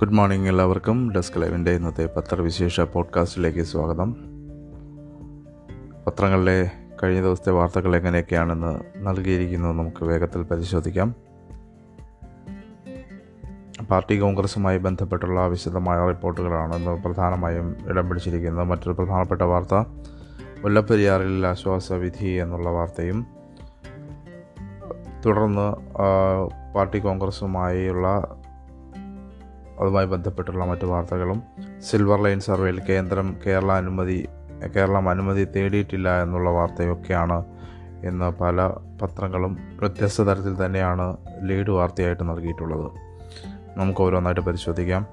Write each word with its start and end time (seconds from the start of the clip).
Good 0.00 0.12
morning 0.12 0.48
എല്ലാവർക്കും. 0.48 1.12
Desk 1.12 1.42
ലൈവിന്റെ 1.42 1.70
ഇന്നത്തെ 1.70 2.06
പത്രവിശേഷ 2.16 2.80
പോഡ്കാസ്റ്റിലേക്ക് 2.80 3.62
സ്വാഗതം. 3.62 4.12
പത്രങ്ങളിലെ 6.06 6.70
കഴിഞ്ഞ 7.02 7.20
ദിവസത്തെ 7.20 7.50
വാർത്തകൾ 7.52 7.96
എങ്ങനെയൊക്കെയാണെന്ന് 7.96 8.80
നൽകിയിരിക്കുന്നത് 8.96 9.72
നമുക്ക് 9.72 10.04
വേഗത്തിൽ 10.04 10.42
പരിശോധിക്കാം. 10.42 11.14
പാർട്ടി 13.90 14.18
കോൺഗ്രസുമായി 14.18 14.78
ബന്ധപ്പെട്ടുള്ള 14.78 15.46
വിശദമായ 15.46 16.06
റിപ്പോർട്ടുകളാണ് 16.06 16.76
ഇന്ന് 16.76 17.02
പ്രധാനമായും 17.02 17.76
ഇടം 17.88 18.08
പിടിച്ചിരിക്കുന്നത്. 18.08 18.64
മറ്റൊരു 18.64 18.92
പ്രധാനപ്പെട്ട 18.92 19.42
വാർത്ത 19.42 19.74
മുല്ലപ്പെരിയാറിൽ 20.62 21.46
ആശ്വാസ 21.46 21.92
വിധി 21.92 22.28
എന്നുള്ള 22.28 22.70
വാർത്തയും 22.70 23.26
തുടർന്ന് 25.26 25.74
പാർട്ടി 26.74 26.98
കോൺഗ്രസുമായുള്ള 26.98 28.37
അതുമായി 29.78 30.06
ബന്ധപ്പെട്ടുള്ള 30.06 30.64
മറ്റു 30.64 30.86
വാർത്തകളും. 30.86 31.42
സിൽവർ 31.90 32.22
ലൈൻ 32.22 32.40
സർവേയിൽ 32.40 32.80
കേന്ദ്രം 32.88 33.36
കേരള 33.46 33.72
അനുമതി 33.72 34.28
കേരളം 34.76 35.08
അനുമതി 35.08 35.44
തേടിയിട്ടില്ല 35.44 36.22
എന്നുള്ള 36.22 36.50
വാർത്തയൊക്കെയാണ് 36.50 37.44
ഇന്ന് 38.06 38.30
പല 38.40 38.70
പത്രങ്ങളും 39.02 39.58
വ്യത്യസ്ത 39.80 40.22
തരത്തിൽ 40.22 40.66
തന്നെയാണ് 40.66 41.16
ലീഡ് 41.42 41.70
വാർത്തയായിട്ട് 41.70 42.28
നൽകിയിട്ടുള്ളത്. 42.28 42.90
നമുക്ക് 43.76 44.00
ഓരോന്നായിട്ട് 44.00 44.40
പരിശോധിക്കാം. 44.40 45.06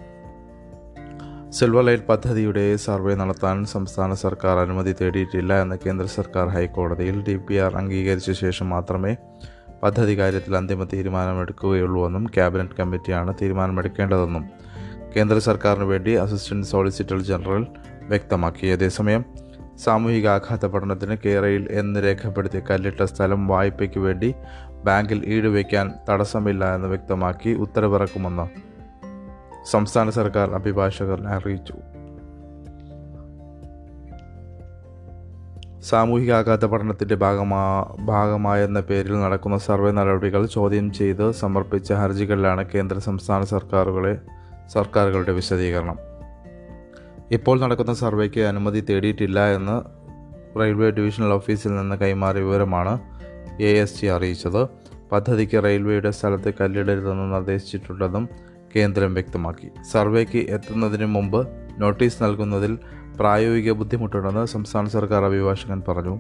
സിൽവർ 1.50 1.84
ലൈൻ 1.84 2.00
പദ്ധതിയുടെ 2.10 2.76
സർവേ 2.76 3.16
നടത്താൻ 3.16 3.66
സംസ്ഥാന 3.66 4.14
സർക്കാർ 4.14 4.58
അനുമതി 4.58 4.96
തേടിയിട്ടില്ല 5.02 5.62
എന്ന് 5.62 5.76
കേന്ദ്ര 5.86 6.08
സർക്കാർ 6.08 6.48
ഹൈക്കോടതിയിൽ 6.48 7.24
ഡി 7.28 7.36
പി 7.36 7.56
ആർ 7.56 7.76
അംഗീകരിച്ച 7.76 8.32
ശേഷം 8.32 8.70
മാത്രമേ 8.70 9.16
പദ്ധതി 9.86 10.20
കാര്യത്തിൽ 10.20 10.58
അന്തിമ 10.58 10.84
തീരുമാനമെടുക്കുകയുള്ളൂവെന്നും 10.84 12.26
ക്യാബിനറ്റ് 12.26 12.74
കമ്മിറ്റിയാണ് 12.80 13.34
തീരുമാനമെടുക്കേണ്ടതെന്നും 13.42 14.50
കേന്ദ്ര 15.16 15.40
സർക്കാരിന് 15.40 15.84
വേണ്ടി 15.84 16.12
അസിസ്റ്റന്റ് 16.12 16.68
സോളിസിറ്റർ 16.68 17.22
ജനറൽ 17.22 17.68
വ്യക്തമാക്കി. 18.04 18.68
അതേസമയം 18.68 19.26
സാമൂഹിക 19.78 20.28
ആഘാത 20.28 20.66
പഠനത്തിന് 20.66 21.18
കേരയിൽ 21.26 21.68
എന്ന് 21.72 22.04
രേഖപ്പെടുത്തിയ 22.04 22.62
കല്ലിട്ട 22.70 23.04
സ്ഥലം 23.04 23.48
വായ്പയ്ക്ക് 23.48 24.00
വേണ്ടി 24.00 24.34
ബാങ്കിൽ 24.86 25.22
ഈടുവയ്ക്കാൻ 25.26 25.94
തടസ്സമില്ല 26.10 26.76
എന്ന് 26.76 26.88
വ്യക്തമാക്കി 26.88 27.50
ഉത്തരവിറക്കുമെന്ന് 27.50 28.48
സംസ്ഥാന 29.66 30.10
സർക്കാർ 30.10 30.52
അഭിഭാഷകർ 30.52 31.28
അറിയിച്ചു. 31.28 31.74
സാമൂഹികാഘാത 35.90 36.66
പഠനത്തിന്റെ 36.66 37.16
ഭാഗമാ 37.16 37.86
ഭാഗമായെന്ന 38.00 38.80
പേരിൽ 38.80 39.20
നടക്കുന്ന 39.20 39.58
സർവേ 39.58 39.92
നടപടികൾ 39.92 40.46
ചോദ്യം 40.46 40.94
ചെയ്ത് 40.94 41.32
സമർപ്പിച്ച 41.32 41.94
ഹർജികളിലാണ് 41.94 42.66
കേന്ദ്ര 42.76 43.00
സംസ്ഥാന 43.00 43.44
സർക്കാരുകളെ 43.44 44.18
സർക്കാരുകളുടെ 44.74 45.32
വിശദീകരണം. 45.32 45.98
ഇപ്പോൾ 47.32 47.62
നടക്കുന്ന 47.62 47.94
സർവേക്ക് 47.94 48.42
അനുമതി 48.42 48.80
തേടിയിട്ടില്ല 48.80 49.48
എന്ന് 49.56 49.82
റെയിൽവേ 50.60 50.90
ഡിവിഷണൽ 50.90 51.34
ഓഫീസിൽ 51.34 51.76
നിന്ന് 51.76 51.96
കൈമാറിയ 51.96 52.42
വിവരമാണ് 52.42 53.00
എ 53.62 53.72
എസ് 53.82 54.02
ടി 54.02 54.08
അറിയിച്ചത്. 54.08 54.68
പദ്ധതിക്ക് 55.12 55.64
റെയിൽവേയുടെ 55.64 56.12
സ്ഥലത്ത് 56.12 56.54
കല്ലിടരുതെന്ന് 56.62 57.34
നിർദ്ദേശിച്ചിട്ടുണ്ടെന്നും 57.34 58.30
കേന്ദ്രം 58.76 59.14
വ്യക്തമാക്കി. 59.14 59.70
സർവേക്ക് 59.92 60.38
എത്തുന്നതിന് 60.38 61.06
മുമ്പ് 61.06 61.48
നോട്ടീസ് 61.78 62.24
നൽകുന്നതിൽ 62.24 62.78
പ്രായോഗിക 63.20 63.72
ബുദ്ധിമുട്ടുണ്ടെന്ന് 63.72 64.46
സംസ്ഥാന 64.46 64.86
സർക്കാർ 64.86 65.26
അഭിഭാഷകൻ 65.26 65.82
പറഞ്ഞു. 65.88 66.20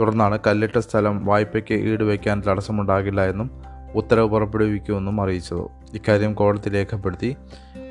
തുടർന്നാണ് 0.00 0.38
കല്ലിട്ട 0.46 0.78
സ്ഥലം 0.78 1.24
വായ്പയ്ക്ക് 1.24 1.74
ഈടുവയ്ക്കാൻ 1.74 2.42
തടസ്സമുണ്ടാകില്ല 2.48 3.24
എന്നും 3.24 3.50
ഉത്തരവ് 3.94 4.28
പുറപ്പെടുവിക്കുമെന്നും 4.28 5.22
അറിയിച്ചത്. 5.22 5.60
ഇക്കാര്യം 5.94 6.34
കോടതി 6.34 6.68
രേഖപ്പെടുത്തി. 6.68 7.36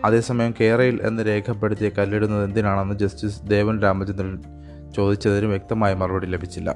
അതേസമയം 0.06 0.54
കേരയിൽ 0.62 1.00
എന്ന് 1.04 1.28
രേഖപ്പെടുത്തിയ 1.28 1.89
കല്ലിടുന്നത് 1.89 2.44
എന്തിനാണെന്ന് 2.44 2.95
ജസ്റ്റിസ് 2.95 3.42
ദേവൻ 3.49 3.82
രാമചന്ദ്രൻ 3.82 4.44
ചോദിച്ചതിന് 4.95 5.45
വ്യക്തമായ 5.45 5.94
മറുപടി 5.94 6.27
ലഭിച്ചില്ല. 6.27 6.76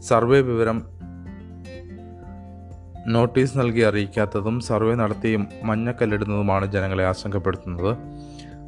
സർവേ 0.00 0.40
വിവരം 0.40 0.82
നോട്ടീസ് 3.06 3.58
നൽകി 3.58 3.80
അറിയിക്കാത്തതും 3.80 4.60
സർവേ 4.60 4.94
നടത്തിയും 4.94 5.46
മഞ്ഞക്കല്ലിടുന്നതുമാണ് 5.62 6.72
ജനങ്ങളെ 6.72 7.04
ആശങ്കപ്പെടുത്തുന്നത്. 7.04 7.96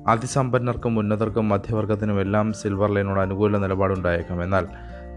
അതിസമ്പന്നർക്കും 0.06 0.98
ഉന്നതർക്കും 0.98 1.48
മധ്യവർഗത്തിനും 1.48 2.20
എല്ലാം 2.20 2.52
സിൽവർ 2.52 2.92
ലൈനോട് 2.92 3.20
അനുകൂല 3.20 3.56
നിലപാടുണ്ടായേക്കാം. 3.56 4.42
എന്നാൽ 4.42 4.68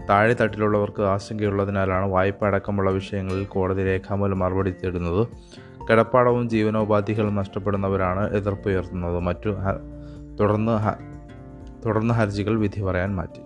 താഴെ 0.08 0.34
തട്ടിലുള്ളവർക്ക് 0.34 1.02
ആശങ്കയുള്ളതിനാലാണ് 1.02 2.06
വായ്പ 2.06 2.44
അടക്കമുള്ള 2.44 2.90
വിഷയങ്ങളിൽ 2.90 3.44
കോടതി 3.44 3.84
രേഖാമൂലം 3.84 4.38
മറുപടി 4.38 4.70
തേടുന്നത്. 4.70 5.26
കിടപ്പാടവും 5.90 6.48
ജീവനോപാധികളും 6.48 7.34
നഷ്ടപ്പെടുന്നവരാണ് 7.34 8.34
എതിർപ്പുയർത്തുന്നത്. 8.34 9.18
മറ്റു 9.18 9.56
തുടർന്ന് 10.40 10.76
തുടർന്ന് 11.86 12.14
ഹർജികൾ 12.14 12.58
വിധി 12.58 12.80
പറയാൻ 12.80 13.16
മാറ്റി. 13.16 13.40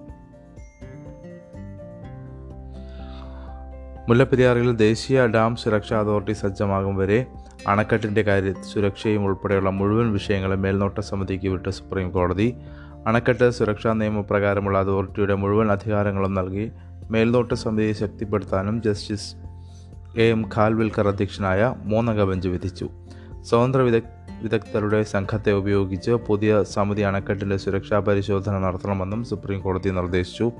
മുല്ലപ്പെരിയാറിൽ 4.08 4.76
ദേശീയ 4.76 5.26
ഡാം 5.26 5.56
സുരക്ഷാ 5.56 6.00
അതോറിറ്റി 6.00 6.32
സജ്ജമാകും 6.32 6.96
വരെ 6.96 7.26
അണക്കെട്ടിന്റെ 7.68 8.22
കാര്യത്തിൽ 8.22 8.62
സുരക്ഷയും 8.62 9.24
ഉൾപ്പെടെയുള്ള 9.24 9.70
മുഴുവൻ 9.70 10.12
വിഷയങ്ങളും 10.12 10.62
മേൽനോട്ട 10.62 10.98
സമിതിക്ക് 10.98 11.48
വിട്ട 11.48 11.66
സുപ്രീം 11.66 12.10
കോടതി 12.10 12.56
അണക്കെട്ട് 13.06 13.50
സുരക്ഷാ 13.50 13.92
നിയമപ്രകാരമുള്ള 13.92 14.78
അതോറിറ്റിയുടെ 14.78 15.34
മുഴുവൻ 15.34 15.72
അധികാരങ്ങളും 15.72 16.34
നൽകി 16.34 16.72
മേൽനോട്ട 17.10 17.52
സമിതിയെ 17.52 17.92
ശക്തിപ്പെടുത്താനും 17.92 18.82
ജസ്റ്റിസ് 18.82 19.34
എ 20.20 20.22
എം 20.22 20.50
ഖാൽവിൽക്കർ 20.56 21.08
അധ്യക്ഷനായ 21.08 21.74
മൂന്നംഗ 21.84 22.24
ബെഞ്ച് 22.24 22.48
വിധിച്ചു. 22.48 22.88
സ്വതന്ത്ര 23.42 23.80
വിദഗ് 23.80 24.10
വിദഗ്ധരുടെ 24.42 25.02
സംഘത്തെ 25.02 25.52
ഉപയോഗിച്ച് 25.52 26.10
പുതിയ 26.10 26.62
സമിതി 26.62 27.02
അണക്കെട്ടിന്റെ 27.02 27.56
സുരക്ഷാ 27.56 27.98
പരിശോധന 27.98 28.58
നടത്തണമെന്നും 28.58 29.24
സുപ്രീം 29.24 29.60
കോടതി 29.60 29.88
നിർദ്ദേശിച്ചു. 29.88 30.52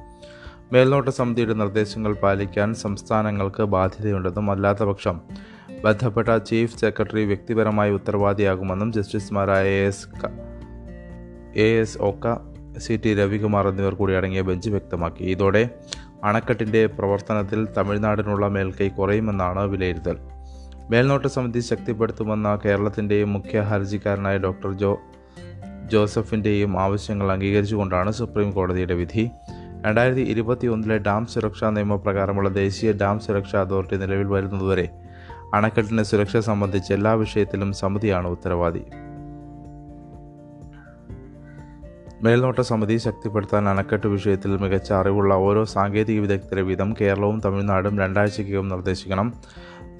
മേൽനോട്ട 0.73 1.09
സമിതിയുടെ 1.09 1.55
നിർദ്ദേശങ്ങൾ 1.55 2.15
പാലിക്കാൻ 2.15 2.75
സംസ്ഥാനങ്ങൾക്ക് 2.75 3.63
ബാധ്യതയുണ്ടെന്നും 3.63 4.51
അല്ലാത്തപക്ഷം 4.51 5.21
ബന്ധപ്പെട്ട 5.85 6.37
ചീഫ് 6.37 6.81
സെക്രട്ടറി 6.81 7.25
വ്യക്തിപരമായി 7.25 7.91
ഉത്തരവാദിയാകുമെന്നും 7.91 8.93
ജസ്റ്റിസുമാരായ 8.93 9.67
A 9.69 9.87
S 9.87 10.07
A 11.57 11.81
S 11.81 11.99
Oka 11.99 12.35
C 12.79 13.01
T 13.05 13.15
Ravikumar 13.15 13.69
എന്നിവർ 13.69 13.95
കൂടി 13.95 14.15
അടങ്ങിയ 14.15 14.41
ബെഞ്ച് 14.41 14.71
വ്യക്തമാക്കി. 14.71 15.25
ഇതോടെ 15.25 15.71
അണക്കെട്ടിന്റെ 16.25 16.87
പ്രവർത്തനത്തിൽ 16.87 17.69
തമിഴ്നാടിനുള്ള 17.77 18.49
മേൽക്കൈ 18.49 18.89
കുറയുമെന്നാണ് 18.89 19.67
വിലയിരുത്തൽ. 19.67 20.17
മേൽനോട്ട 20.91 21.27
സമിതി 21.27 21.61
ശക്തിപ്പെടുത്തുമെന്ന 21.61 22.59
കേരളത്തിന്റെയും 22.65 23.33
മുഖ്യ 23.33 23.61
ഹർജിക്കാരനായ 23.61 24.39
ഡോക്ടർ 24.39 24.73
ജോ 24.73 25.01
ജോസഫിന്റെയും 25.87 26.81
ആവശ്യങ്ങൾ 26.81 27.33
അംഗീകരിച്ചുകൊണ്ടാണ് 27.33 28.11
സുപ്രീം 28.11 28.51
കോടതിയുടെ 28.51 28.95
വിധി. 28.95 29.31
രണ്ടായിരത്തി 29.87 30.21
ഇരുപത്തി 30.21 30.67
ഒന്നിലെ 30.67 30.99
ഡാം 30.99 31.27
സുരക്ഷാ 31.27 31.71
നിയമപ്രകാരമുള്ള 31.71 32.49
ദേശീയ 32.49 32.93
ഡാം 32.93 33.21
സുരക്ഷാ 33.21 33.61
അതോറിറ്റി 33.61 33.97
നിലവിൽ 33.97 34.27
വരുന്നതുവരെ 34.27 35.04
അണക്കെട്ടിന്റെ 35.55 36.03
സുരക്ഷ 36.03 36.37
സംബന്ധിച്ച് 36.37 36.93
എല്ലാ 36.93 37.13
വിഷയത്തിലും 37.13 37.73
സമിതിയാണ് 37.73 38.29
ഉത്തരവാദി. 38.29 38.83
മേൽനോട്ട 42.23 42.61
സമിതി 42.61 42.97
ശക്തിപ്പെടുത്താൻ 42.97 43.69
അണക്കെട്ട് 43.69 44.07
വിഷയത്തിൽ 44.07 44.57
മികച്ച 44.57 44.93
അറിവുള്ള 44.93 45.35
ഓരോ 45.35 45.65
സാങ്കേതിക 45.65 46.21
വിദഗ്ധരെ 46.21 46.63
വീതം 46.63 46.95
കേരളവും 47.01 47.41
തമിഴ്നാടും 47.41 47.99
രണ്ടാഴ്ചയ്ക്കകം 47.99 48.69
നിർദ്ദേശിക്കണം. 48.69 49.35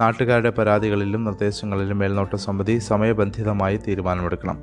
നാട്ടുകാരുടെ 0.01 0.49
പരാതികളിലും 0.49 1.23
നിർദ്ദേശങ്ങളിലും 1.23 1.99
മേൽനോട്ട 1.99 2.35
സമിതി 2.35 2.77
സമയബന്ധിതമായി 2.77 3.77
തീരുമാനമെടുക്കണം. 3.77 4.59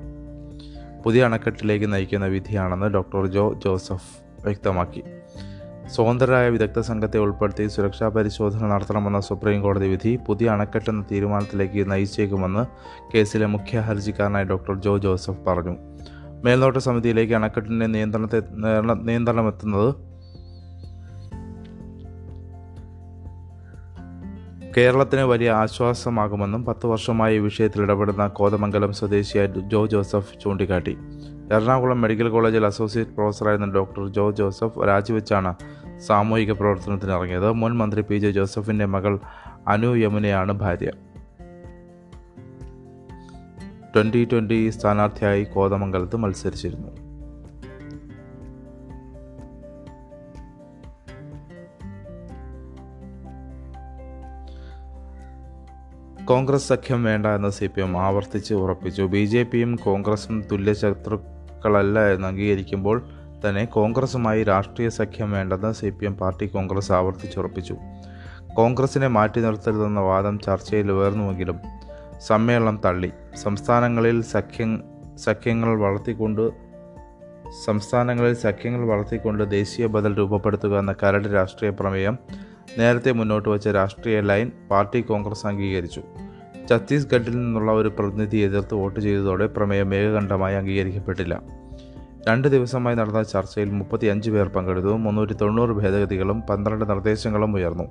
പുതിയ 1.05 1.25
അണക്കെട്ടിലേക്ക് 1.25 1.93
നയിക്കുന്ന 1.93 2.27
വിധിയാണെന്ന് 2.27 2.87
ഡോക്ടർ 2.87 3.27
ജോ 3.27 3.55
ജോസഫ് 3.65 4.45
വ്യക്തമാക്കി. 4.45 5.05
സ്വതന്ത്രരായ 5.93 6.49
വിദഗ്ധ 6.49 6.81
സംഘത്തെ 6.81 7.19
ഉൾപ്പെടുത്തി 7.19 7.67
സുരക്ഷാ 7.69 8.09
പരിശോധന 8.09 8.67
നടത്തണമെന്ന 8.67 9.21
സുപ്രീം 9.21 9.63
കോടതി 9.63 9.89
വിധി 9.89 10.19
പുതിയ 10.27 10.49
അണക്കെട്ടെന്ന 10.49 11.05
തീരുമാനത്തിലേക്ക് 11.13 11.91
നയിച്ചേക്കുമെന്ന് 11.91 12.63
കേസിലെ 13.15 13.47
മുഖ്യ 13.47 13.81
ഹർജിക്കാരനായ 13.81 14.45
ഡോക്ടർ 14.45 14.75
ജോ 14.75 14.99
ജോസഫ് 14.99 15.45
പറഞ്ഞു. 15.47 15.77
മേൽനോട്ട 16.45 16.77
സമിതിയിലേക്ക് 16.77 17.35
അണക്കെട്ടിന്റെ 17.35 17.87
നിയന്ത്രണത്തെ 17.87 18.43
നിയന്ത്രണമെത്തുന്നത് 19.03 19.95
കേരളത്തിന് 24.77 25.21
വലിയ 25.21 25.51
ആശ്വാസമാകുമെന്നും 25.51 26.65
പത്ത് 26.65 26.87
വർഷമായി 26.87 27.37
ഈ 27.37 27.39
വിഷയത്തിൽ 27.39 27.83
ഇടപെടുന്ന 27.83 28.27
കോതമംഗലം 28.27 28.93
സ്വദേശിയായ 28.93 29.47
ജോ 29.47 29.87
ജോസഫ് 29.87 30.41
ചൂണ്ടിക്കാട്ടി. 30.41 30.97
എറണാകുളം 31.53 32.01
മെഡിക്കൽ 32.01 32.29
കോളേജിൽ 32.29 32.67
അസോസിയേറ്റ് 32.67 33.13
പ്രൊഫസറായിരുന്ന 33.13 33.73
ഡോക്ടർ 33.73 34.09
ജോ 34.09 34.31
ജോസഫ് 34.31 34.89
രാജിവെച്ചാണ് 34.89 35.55
സാമൂഹിക 36.07 36.53
പ്രവർത്തനത്തിന് 36.53 37.13
ഇറങ്ങിയത്. 37.13 37.53
മുൻ 37.53 37.79
മന്ത്രി 37.79 38.01
പി 38.01 38.17
ജെ 38.17 38.31
ജോസഫിന്റെ 38.31 38.85
മകൾ 38.85 39.19
അനു 39.69 39.97
യമുനയാണ് 39.97 40.53
ഭാര്യ. 40.53 40.91
ട്വന്റി 43.97 44.29
ട്വന്റി 44.33 44.69
സ്ഥാനാർത്ഥിയായി 44.69 45.45
കോതമംഗലത്ത് 45.45 46.17
മത്സരിച്ചിരുന്നു. 46.17 46.89
കോൺഗ്രസ് 56.25 56.69
സഖ്യം 56.69 57.05
വേണ്ട 57.05 57.27
എന്ന് 57.27 57.49
സി 57.49 57.67
പി 57.67 57.81
എം 57.81 57.99
ആവർത്തിച്ച് 57.99 58.55
ഉറപ്പിച്ചു. 58.55 59.03
ബി 59.03 59.25
ജെ 59.25 59.43
പിയും 59.43 59.77
കോൺഗ്രസും 59.77 60.45
തുല്യ 60.53 60.73
ശത്രുക്കളല്ല 60.73 62.07
എന്ന് 62.07 62.29
അംഗീകരിക്കുമ്പോൾ 62.29 63.03
തന്നെ 63.49 63.65
കോൺഗ്രസുമായി 63.65 64.45
രാഷ്ട്രീയ 64.45 64.89
സഖ്യം 64.89 65.33
വേണ്ടെന്ന് 65.33 65.73
C 65.73 65.91
P 65.91 66.05
M 66.05 66.15
party 66.15 66.47
congress 66.47 66.93
ആവർത്തിച്ചുറപ്പിച്ചു. 66.93 67.77
കോൺഗ്രസിനെ 68.55 69.07
മാറ്റി 69.07 69.41
നിർത്തരുതെന്ന 69.41 70.01
വാദം 70.01 70.39
ചർച്ചയിൽ 70.39 70.93
ഉയർന്നുവെങ്കിലും 70.93 71.61
സമ്മേളനം 72.27 72.81
തള്ളി. 72.85 73.11
സംസ്ഥാനങ്ങളിൽ 73.43 74.23
സഖ്യ 74.23 74.79
സഖ്യങ്ങൾ 75.17 75.79
വളർത്തിക്കൊണ്ട് 75.79 76.51
സംസ്ഥാനങ്ങളിൽ 77.65 78.35
സഖ്യങ്ങൾ 78.35 78.89
വളർത്തിക്കൊണ്ട് 78.89 79.51
ദേശീയ 79.51 79.87
ബദൽ 79.87 80.19
രൂപപ്പെടുത്തുക 80.19 80.79
എന്ന 80.79 80.95
കരട് 81.03 81.35
രാഷ്ട്രീയ 81.35 81.71
പ്രമേയം 81.71 82.19
നേരത്തെ 82.79 83.13
മുന്നോട്ട് 83.13 83.49
വച്ച 83.49 83.69
രാഷ്ട്രീയ 83.69 84.21
ലൈൻ 84.21 84.51
പാർട്ടി 84.71 85.01
കോൺഗ്രസ് 85.01 85.47
അംഗീകരിച്ചു. 85.47 86.03
ഛത്തീസ്ഗഡിൽ 86.71 87.37
നിന്നുള്ള 87.37 87.73
ഒരു 87.73 87.89
പ്രതിനിധി 87.89 88.37
എതിർത്ത് 88.37 88.75
വോട്ട് 88.75 89.01
ചെയ്തതോടെ 89.01 89.47
പ്രമേയം 89.47 89.95
ഏകകണ്ഠമായി 89.95 90.55
അംഗീകരിക്കപ്പെട്ടില്ല. 90.55 91.41
രണ്ട് 92.29 92.49
ദിവസമായി 92.49 92.97
നടന്ന 92.97 93.23
ചർച്ചയിൽ 93.23 93.71
മുപ്പത്തിയഞ്ച് 93.71 94.31
പേർ 94.31 94.49
പങ്കെടുത്തു 94.49 94.87
മുന്നൂറ്റി 94.87 95.33
തൊണ്ണൂറ് 95.33 95.71
ഭേദഗതികളും 95.71 96.43
പന്ത്രണ്ട് 96.43 96.91
നിർദ്ദേശങ്ങളും 96.91 97.55
ഉയർന്നു. 97.55 97.85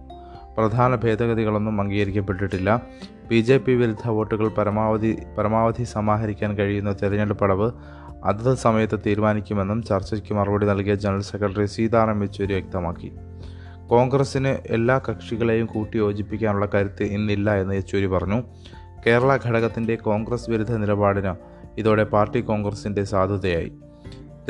പ്രധാന 0.58 0.96
ഭേദഗതികളൊന്നും 0.96 1.82
അംഗീകരിക്കപ്പെട്ടിട്ടില്ല. 1.82 2.82
ബി 3.28 3.42
ജെ 3.42 3.58
പി 3.58 3.72
വിരുദ്ധ 3.72 4.08
വോട്ടുകൾ 4.08 4.48
പരമാവധി 4.48 5.18
പരമാവധി 5.38 5.84
സമാഹരിക്കാൻ 5.84 6.58
കഴിയുന്ന 6.58 6.94
തെരഞ്ഞെടുപ്പ് 6.94 7.44
അടവ് 7.44 7.72
അതത് 8.24 8.56
സമയത്ത് 8.56 9.00
തീരുമാനിക്കുമെന്നും 9.06 9.84
ചർച്ചയ്ക്ക് 9.84 10.34
മറുപടി 10.34 10.66
നൽകിയ 10.66 10.96
ജനറൽ 10.96 11.22
സെക്രട്ടറി 11.22 11.66
സീതാറാം 11.66 12.22
യെച്ചൂരി 12.22 12.54
വ്യക്തമാക്കി. 12.54 13.12
കോൺഗ്രസിന് 13.88 14.48
എല്ലാ 14.48 15.02
കക്ഷികളെയും 15.10 15.66
കൂട്ടി 15.66 15.98
യോജിപ്പിക്കാനുള്ള 15.98 16.66
കരുത്ത് 16.66 17.04
ഇന്നില്ല 17.04 17.56
എന്ന് 17.56 17.74
യെച്ചൂരി 17.74 18.06
പറഞ്ഞു. 18.06 18.44
കേരള 19.08 19.38
ഘടകത്തിന്റെ 19.46 19.96
കോൺഗ്രസ് 19.96 20.50
വിരുദ്ധ 20.50 20.76
നിലപാടിന് 20.76 21.34
ഇതോടെ 21.78 22.04
പാർട്ടി 22.04 22.42
കോൺഗ്രസിന്റെ 22.42 23.04
സാധുതയായി. 23.04 23.72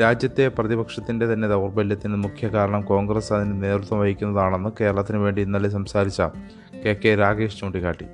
രാജ്യത്തെ 0.00 0.48
പ്രതിപക്ഷത്തിന്റെ 0.48 1.32
തന്നെ 1.32 1.48
ദൗർബല്യത്തിന് 1.48 2.16
മുഖ്യ 2.16 2.48
കാരണം 2.48 2.82
കോൺഗ്രസ് 2.82 3.32
അതിന് 3.32 3.62
നേതൃത്വം 3.62 4.00
വഹിക്കുന്നതാണെന്ന് 4.00 4.70
കേരളത്തിന് 4.80 5.18
വേണ്ടി 5.18 5.42
ഇന്നലെ 5.42 5.68
സംസാരിച്ച 5.68 6.22
കെ 6.84 6.96
കെ 7.04 7.14
രാഗേഷ് 7.14 7.60
ചൂണ്ടിക്കാട്ടി. 7.60 8.06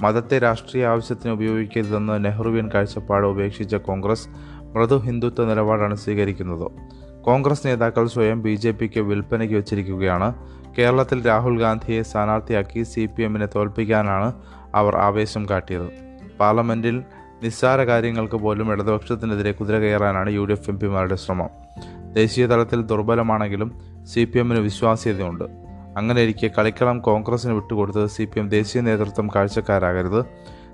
മതത്തെ 0.00 0.38
രാഷ്ട്രീയ 0.38 0.86
ആവശ്യത്തിന് 0.86 1.32
ഉപയോഗിക്കരുതെന്ന് 1.32 2.24
നെഹ്റുവിയൻ 2.24 2.70
കാഴ്ചപ്പാട് 2.74 3.26
ഉപേക്ഷിച്ച 3.26 3.74
കോൺഗ്രസ് 3.74 4.28
മൃദു 4.74 4.94
ഹിന്ദുത്വ 4.94 5.44
നിലപാടാണ് 5.44 5.94
സ്വീകരിക്കുന്നത്. 5.94 6.70
കോൺഗ്രസ് 7.22 7.66
നേതാക്കൾ 7.66 8.06
സ്വയം 8.06 8.42
ബി 8.42 8.54
ജെ 8.54 8.70
പിക്ക് 8.70 9.00
വിൽപ്പനയ്ക്ക് 9.00 9.56
വച്ചിരിക്കുകയാണ്. 9.56 10.34
കേരളത്തിൽ 10.78 11.26
രാഹുൽ 11.26 11.60
ഗാന്ധിയെ 11.60 12.02
സ്ഥാനാർത്ഥിയാക്കി 12.02 12.82
സി 12.82 13.06
പി 13.06 13.22
എമ്മിനെ 13.22 13.46
തോൽപ്പിക്കാനാണ് 13.46 14.32
അവർ 14.74 14.96
ആവേശം 14.96 15.46
കാട്ടിയത്. 15.50 15.88
പാർലമെന്റിൽ 16.40 17.02
നിസ്സാര 17.42 17.84
കാര്യങ്ങൾക്ക് 17.84 18.34
പോലും 18.34 18.72
ഇടതുപക്ഷത്തിനെതിരെ 18.72 19.52
കുതിര 19.52 19.78
കയറാനാണ് 19.78 20.30
യു 20.30 20.44
ഡി 20.44 20.52
എഫ് 20.52 20.70
എം 20.70 20.78
പിമാരുടെ 20.78 21.14
ശ്രമം. 21.14 21.48
ദേശീയ 22.12 22.46
തലത്തിൽ 22.46 22.82
ദുർബലമാണെങ്കിലും 22.82 23.80
സി 24.04 24.24
പി 24.24 24.38
എമ്മിന് 24.38 24.60
വിശ്വാസ്യതയുണ്ട്. 24.60 25.44
അങ്ങനെ 25.96 26.22
ഇരിക്കെ 26.22 26.50
കളിക്കളം 26.58 27.00
കോൺഗ്രസിന് 27.00 27.52
വിട്ടുകൊടുത്തത് 27.52 28.06
സി 28.06 28.24
പി 28.24 28.38
എം 28.38 28.48
ദേശീയ 28.48 28.82
നേതൃത്വം 28.82 29.28
കാഴ്ചക്കാരാകരുത്. 29.34 30.24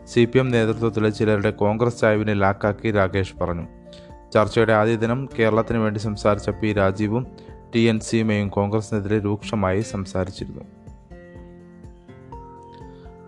സി 0.07 0.25
പി 0.25 0.39
എം 0.39 0.49
നേതൃത്വത്തിലെ 0.49 1.11
ചിലരുടെ 1.11 1.51
കോൺഗ്രസ് 1.51 2.01
ചായവിനെ 2.01 2.35
ലാക്കാക്കി 2.35 2.91
രാകേഷ് 2.91 3.37
പറഞ്ഞു. 3.41 3.67
ചർച്ചയുടെ 4.35 4.73
ആദ്യ 4.73 4.97
ദിനം 4.97 5.29
കേരളത്തിന് 5.39 5.79
വേണ്ടി 5.79 6.01
സംസാരിച്ച 6.01 6.51
പി 6.51 6.73
രാജീവും 6.73 7.27
ടി 7.75 7.81
എൻ 7.81 8.01
സീമയും 8.01 8.49
കോൺഗ്രസിനെതിരെ 8.49 9.19
രൂക്ഷമായി 9.19 9.81
സംസാരിച്ചിരുന്നു. 9.81 10.82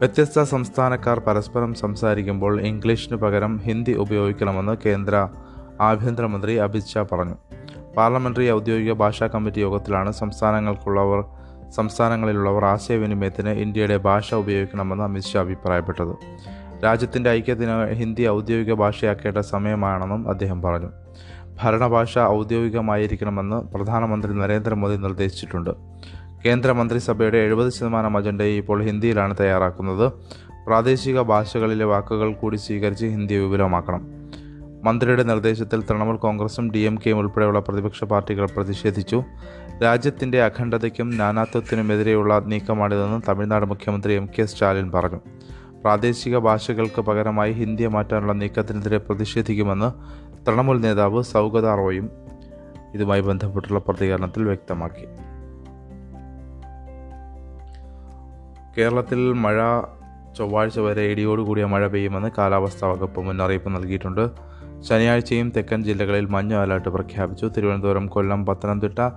വ്യത്യസ്ത 0.04 0.42
സംസ്ഥാനക്കാർ 0.42 1.18
പരസ്പരം 1.18 1.74
സംസാരിക്കുമ്പോൾ 1.74 2.60
ഇംഗ്ലീഷിന് 2.60 3.16
പകരം 3.16 3.58
ഹിന്ദി 3.58 3.92
ഉപയോഗിക്കണമെന്ന് 3.92 4.76
കേന്ദ്ര 4.86 5.28
ആഭ്യന്തരമന്ത്രി 5.80 6.54
അമിത് 6.54 6.82
ഷാ 6.82 7.06
പറഞ്ഞു. 7.12 7.34
പാർലമെന്ററി 7.96 8.50
ഔദ്യോഗിക 8.50 8.92
ഭാഷാ 8.92 9.26
കമ്മിറ്റി 9.26 9.60
യോഗത്തിലാണ് 9.60 10.12
സംസ്ഥാനങ്ങൾക്കുള്ളവർ 10.12 11.24
സംസ്ഥാനങ്ങളിലുള്ളവർ 11.70 12.64
ആശയവിനിമയത്തിന് 12.64 13.48
ഇന്ത്യയുടെ 13.48 13.96
ഭാഷ 13.96 14.34
ഉപയോഗിക്കണമെന്ന് 14.34 15.04
അമിത് 15.04 15.22
ഷാ 15.22 15.40
അഭിപ്രായപ്പെട്ടത്. 15.40 16.14
രാജ്യത്തിന്റെ 16.84 17.30
ഐക്യത്തിന് 17.30 17.92
ഹിന്ദി 17.92 18.28
ഔദ്യോഗിക 18.28 18.74
ഭാഷയാക്കേണ്ട 18.74 19.38
സമയമാണെന്നും 19.38 20.28
അദ്ദേഹം 20.28 20.62
പറഞ്ഞു. 20.62 20.88
ഭരണഭാഷ 21.62 22.18
ഔദ്യോഗികമായിരിക്കണമെന്ന് 22.18 23.56
പ്രധാനമന്ത്രി 23.56 24.34
നരേന്ദ്രമോദി 24.34 24.96
നിർദ്ദേശിച്ചിട്ടുണ്ട്. 24.96 25.70
കേന്ദ്ര 26.46 26.72
മന്ത്രിസഭയുടെ 26.72 27.38
എഴുപത് 27.38 27.72
ശതമാനം 27.72 28.16
അജണ്ടയെ 28.16 28.56
ഇപ്പോൾ 28.56 28.82
ഹിന്ദിയിലാണ് 28.84 29.34
തയ്യാറാക്കുന്നത്. 29.40 30.12
പ്രാദേശിക 30.66 31.20
ഭാഷകളിലെ 31.20 31.84
വാക്കുകൾ 31.84 32.32
കൂടി 32.32 32.56
സ്വീകരിച്ച് 32.56 33.06
ഹിന്ദി 33.06 33.34
വിപുലമാക്കണം. 33.34 34.06
മന്ത്രിയുടെ 34.84 35.22
നിർദ്ദേശത്തിൽ 35.22 35.82
തൃണമൂൽ 35.82 36.16
കോൺഗ്രസും 36.16 36.70
ഡി 36.70 36.78
എം 36.78 36.98
കെയും 37.06 37.18
ഉൾപ്പെടെയുള്ള 37.18 37.60
പ്രതിപക്ഷ 37.60 38.04
പാർട്ടികൾ 38.04 38.46
പ്രതിഷേധിച്ചു. 38.46 39.22
രാജ്യത്തിന്റെ 39.82 40.42
അഖണ്ഡതയ്ക്കും 40.42 41.16
നാനാത്വത്തിനുമെതിരെയുള്ള 41.16 42.38
നീക്കമാണിതെന്ന് 42.38 43.22
തമിഴ്നാട് 43.28 43.66
മുഖ്യമന്ത്രി 43.66 44.12
എം 44.12 44.28
കെ 44.38 44.44
സ്റ്റാലിൻ 44.44 44.90
പറഞ്ഞു. 44.90 45.20
പ്രാദേശിക 45.80 46.38
ഭാഷകൾക്ക് 46.38 47.00
പകരമായി 47.00 47.52
ഹിന്ദിയെ 47.52 47.88
മാറ്റാനുള്ള 47.88 48.32
നീക്കത്തിനെതിരെ 48.32 48.98
പ്രതിഷേധിക്കുമെന്ന് 48.98 49.90
തൃണമൂൽ 50.46 50.80
നേതാവ് 50.80 51.22
സൗഗത 51.22 51.74
റോയും 51.74 52.10
ഇതുമായി 52.94 53.20
ബന്ധപ്പെട്ടുള്ള 53.20 53.78
പ്രതികരണത്തിൽ 53.78 54.44
വ്യക്തമാക്കി. 54.44 55.33
കേരളത്തിൽ 58.78 59.32
മഴ 59.32 59.80
ചൊവ്വാഴ്ച 60.38 60.78
വരെ 60.78 61.02
ഇടിയോടുകൂടിയ 61.02 61.64
മഴ 61.64 61.86
പെയ്യുമെന്ന് 61.86 62.30
കാലാവസ്ഥാ 62.38 62.88
വകുപ്പ് 62.88 63.20
മുന്നറിയിപ്പ് 63.20 63.74
നൽകിയിട്ടുണ്ട്. 63.74 64.30
ശനിയാഴ്ചയും 64.80 65.50
തെക്കൻ 65.50 65.84
ജില്ലകളിൽ 65.84 66.24
മഞ്ഞ 66.24 66.54
അലർട്ട് 66.54 66.88
പ്രഖ്യാപിച്ചു. 66.88 67.46
തിരുവനന്തപുരം 67.46 68.06
കൊല്ലം 68.06 68.46
പത്തനംതിട്ട 68.46 69.10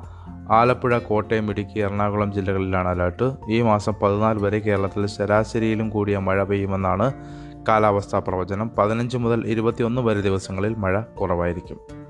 ആലപ്പുഴ 0.52 0.98
കോട്ടയം 0.98 1.50
ഇടുക്കി 1.50 1.80
എറണാകുളം 1.80 2.34
ജില്ലകളിലാണ് 2.34 2.88
അലർട്ട്. 2.88 3.34
ഈ 3.50 3.62
മാസം 3.62 3.94
പതിനാല് 4.04 4.40
വരെ 4.40 4.60
കേരളത്തിൽ 4.60 5.06
ശരാശരിയിലും 5.06 5.90
കൂടിയ 5.90 6.18
മഴ 6.18 6.44
പെയ്യുമെന്നാണ് 6.44 7.14
കാലാവസ്ഥാ 7.68 8.20
പ്രവചനം. 8.20 8.72
പതിനഞ്ച് 8.78 9.18
മുതൽ 9.18 9.44
ഇരുപത്തിയൊന്ന് 9.48 10.02
വരെ 10.02 10.22
ദിവസങ്ങളിൽ 10.22 10.76
മഴ 10.76 11.02
കുറവായിരിക്കും. 11.02 12.07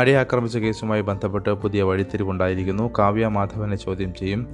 നടിയെ 0.00 0.16
ആക്രമിച്ച 0.16 0.58
കേസുമായി 0.58 1.00
ബന്ധപ്പെട്ട് 1.00 1.50
പുതിയ 1.50 1.82
വഴിത്തിരിവുണ്ടായിരിക്കുന്നു. 1.82 2.90
കാവ്യ 2.98 3.26
മാധവനെ 3.26 3.76
ചോദ്യം 3.76 4.14
ചെയ്യും. 4.14 4.46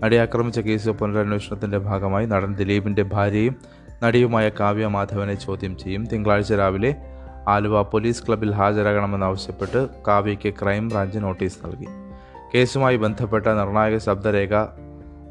നടിയെ 0.00 0.20
ആക്രമിച്ച 0.20 0.60
കേസ് 0.60 0.88
പുനരന്വേഷണത്തിന്റെ 0.88 1.78
ഭാഗമായി 1.78 2.26
നടൻ 2.26 2.54
ദിലീപിന്റെ 2.54 3.02
ഭാര്യയും 3.02 3.56
നടിയുമായ 4.02 4.48
കാവ്യ 4.48 4.86
മാധവനെ 4.86 5.34
ചോദ്യം 5.34 5.76
ചെയ്യും. 5.76 6.06
തിങ്കളാഴ്ച 6.06 6.52
രാവിലെ 6.52 6.94
ആലുവ 7.48 7.82
പോലീസ് 7.82 8.26
ക്ലബിൽ 8.26 8.52
ഹാജരാകണമെന്നാവശ്യപ്പെട്ട് 8.52 9.88
കാവ്യയ്ക്ക് 10.08 10.54
ക്രൈംബ്രാഞ്ച് 10.62 11.18
നോട്ടീസ് 11.18 11.66
നൽകി. 11.66 11.86
കേസുമായി 12.54 12.96
ബന്ധപ്പെട്ട 12.96 13.46
നിർണായക 13.46 13.98
ശബ്ദരേഖ 13.98 14.54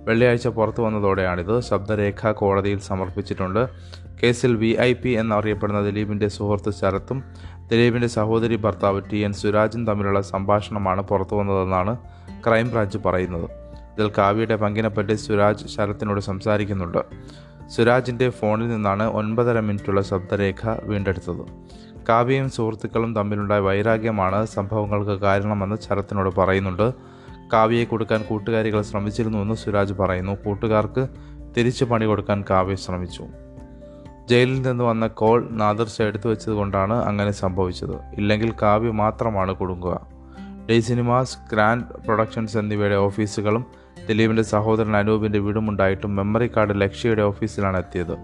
വെള്ളിയാഴ്ച 0.07 0.47
പുറത്തു 0.47 0.81
വന്നതോടെയാണിത്. 0.81 1.59
ശബ്ദരേഖ 1.59 2.31
കോടതിയിൽ 2.31 2.79
സമർപ്പിച്ചിട്ടുണ്ട്. 2.79 3.67
കേസിൽ 4.23 4.55
വി 4.55 4.77
ഐ 4.79 4.93
പി 4.93 5.09
എന്നറിയപ്പെടുന്ന 5.09 5.81
ദിലീപിന്റെ 5.81 6.27
സുഹൃത്ത് 6.27 6.71
ശരത്തും 6.73 7.23
ദിലീപിന്റെ 7.71 8.07
സഹോദരി 8.07 8.55
ഭർത്താവ് 8.55 9.01
ടി 9.13 9.17
എൻ 9.17 9.33
സുരാജും 9.33 9.87
തമ്മിലുള്ള 9.87 10.21
സംഭാഷണമാണ് 10.21 11.01
പുറത്തു 11.01 11.35
വന്നതെന്നാണ് 11.35 11.97
ക്രൈംബ്രാഞ്ച് 12.47 12.97
പറയുന്നത്. 12.97 13.49
ഇതിൽ 13.93 14.11
കാവ്യയുടെ 14.17 14.55
പങ്കിനെപ്പറ്റി 14.55 15.13
സുരാജ് 15.13 15.67
ശരത്തിനോട് 15.67 16.21
സംസാരിക്കുന്നുണ്ട്. 16.21 16.97
സുരാജിന്റെ 17.69 18.29
ഫോണിൽ 18.29 18.69
നിന്നാണ് 18.69 19.03
ഒൻപതര 19.03 19.59
മിനിറ്റുള്ള 19.59 20.01
ശബ്ദരേഖ 20.01 20.69
വീണ്ടെടുത്തത്. 20.83 21.41
കാവ്യയും 22.09 22.49
സുഹൃത്തുക്കളും 22.49 23.15
തമ്മിലുണ്ടായ 23.15 23.59
വൈരാഗ്യമാണ് 23.59 24.45
സംഭവങ്ങൾക്ക് 24.45 25.11
കാരണമെന്ന് 25.11 25.75
ശരത്തിനോട് 25.89 26.35
പറയുന്നുണ്ട്. 26.35 26.93
കാവ്യയെ 27.53 27.83
കൊടുക്കാൻ 27.83 28.23
കൂട്ടുകാരികൾ 28.23 28.81
ശ്രമിച്ചിരുന്നുവെന്ന് 28.81 29.53
സുരാജ് 29.53 29.93
പറയുന്നു. 29.93 30.37
കൂട്ടുകാർക്ക് 30.45 31.07
തിരിച്ചു 31.57 31.85
പണി 31.85 32.05
കൊടുക്കാൻ 32.05 32.43
കാവ്യ 32.49 32.75
ശ്രമിച്ചു. 32.75 33.25
ജയിലിൽ 34.29 34.61
നിന്ന് 34.61 34.83
വന്ന 34.83 35.07
കോൾ 35.07 35.47
നാദർഷ 35.51 36.01
എടുത്തു 36.01 36.29
വെച്ചതുകൊണ്ടാണ് 36.29 36.93
അങ്ങനെ 36.93 37.31
സംഭവിച്ചത്. 37.31 37.95
ഇല്ലെങ്കിൽ 38.13 38.53
കാവ്യ 38.61 38.91
മാത്രമാണ് 38.91 39.55
കുടുങ്ങുക. 39.55 40.07
ഡേ 40.69 40.79
സിനിമാസ് 40.79 41.37
ഗ്രാൻഡ് 41.53 41.83
പ്രൊഡക്ഷൻസ് 41.83 42.57
എന്നിവയുടെ 42.57 42.95
ഓഫീസുകളും 42.95 43.65
ദിലീപിന്റെ 44.07 44.43
സഹോദരൻ 44.43 44.95
അനൂപിന്റെ 44.95 45.39
വീടുമുണ്ടായിട്ടും 45.39 46.15
മെമ്മറി 46.15 46.51
കാർഡ് 46.57 46.81
ലക്ഷ്യയുടെ 46.81 47.21
ഓഫീസിലാണ് 47.21 47.77
എത്തിയത്. 47.77 48.17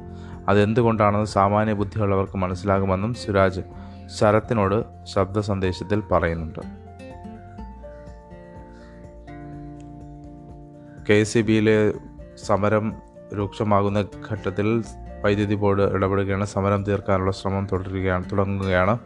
അതെന്തുകൊണ്ടാണെന്ന് 0.47 1.25
സാമാന്യ 1.25 1.73
ബുദ്ധിയുള്ളവർക്ക് 1.73 2.37
മനസ്സിലാകുമെന്നും 2.37 3.13
സുരാജ് 3.13 3.61
ശരത്തിനോട് 4.19 5.05
ശബ്ദ 5.05 5.39
സന്ദേശത്തിൽ 5.39 5.99
പറയുന്നുണ്ട്. 5.99 6.87
കെ 11.09 11.23
സി 11.23 11.39
ബിയിലെ 11.39 11.93
സമരം 12.45 12.93
രൂക്ഷമാകുന്ന 13.33 14.05
ഘട്ടത്തിൽ 14.31 14.83
വൈദ്യുതി 15.23 15.55
ബോർഡ് 15.55 15.81
ഇടപെടുകയാണ്. 15.81 16.45
സമരം 16.45 16.83
തീർക്കാനുള്ള 16.83 17.31
ശ്രമം 17.31 17.67
തുടരുകയാണ് 17.71 18.25
തുടങ്ങുകയാണ്. 18.31 18.97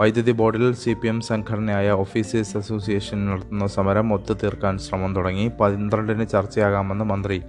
വൈദ്യുതി 0.00 0.32
ബോർഡിൽ 0.32 0.74
സി 0.74 0.92
പി 0.92 1.08
എം 1.08 1.20
സംഘടനയായ 1.20 1.90
ഓഫീസേഴ്സ് 1.90 2.56
അസോസിയേഷൻ 2.56 3.26
നടത്തുന്ന 3.26 3.66
സമരം 3.66 4.14
ഒത്തു 4.14 4.32
തീർക്കാൻ 4.32 4.78
ശ്രമം 4.78 5.14
തുടങ്ങി. 5.14 5.50
പന്ത്രണ്ടിന് 5.60 6.26
ചർച്ചയാകാമെന്ന് 6.26 7.04
മന്ത്രി 7.04 7.42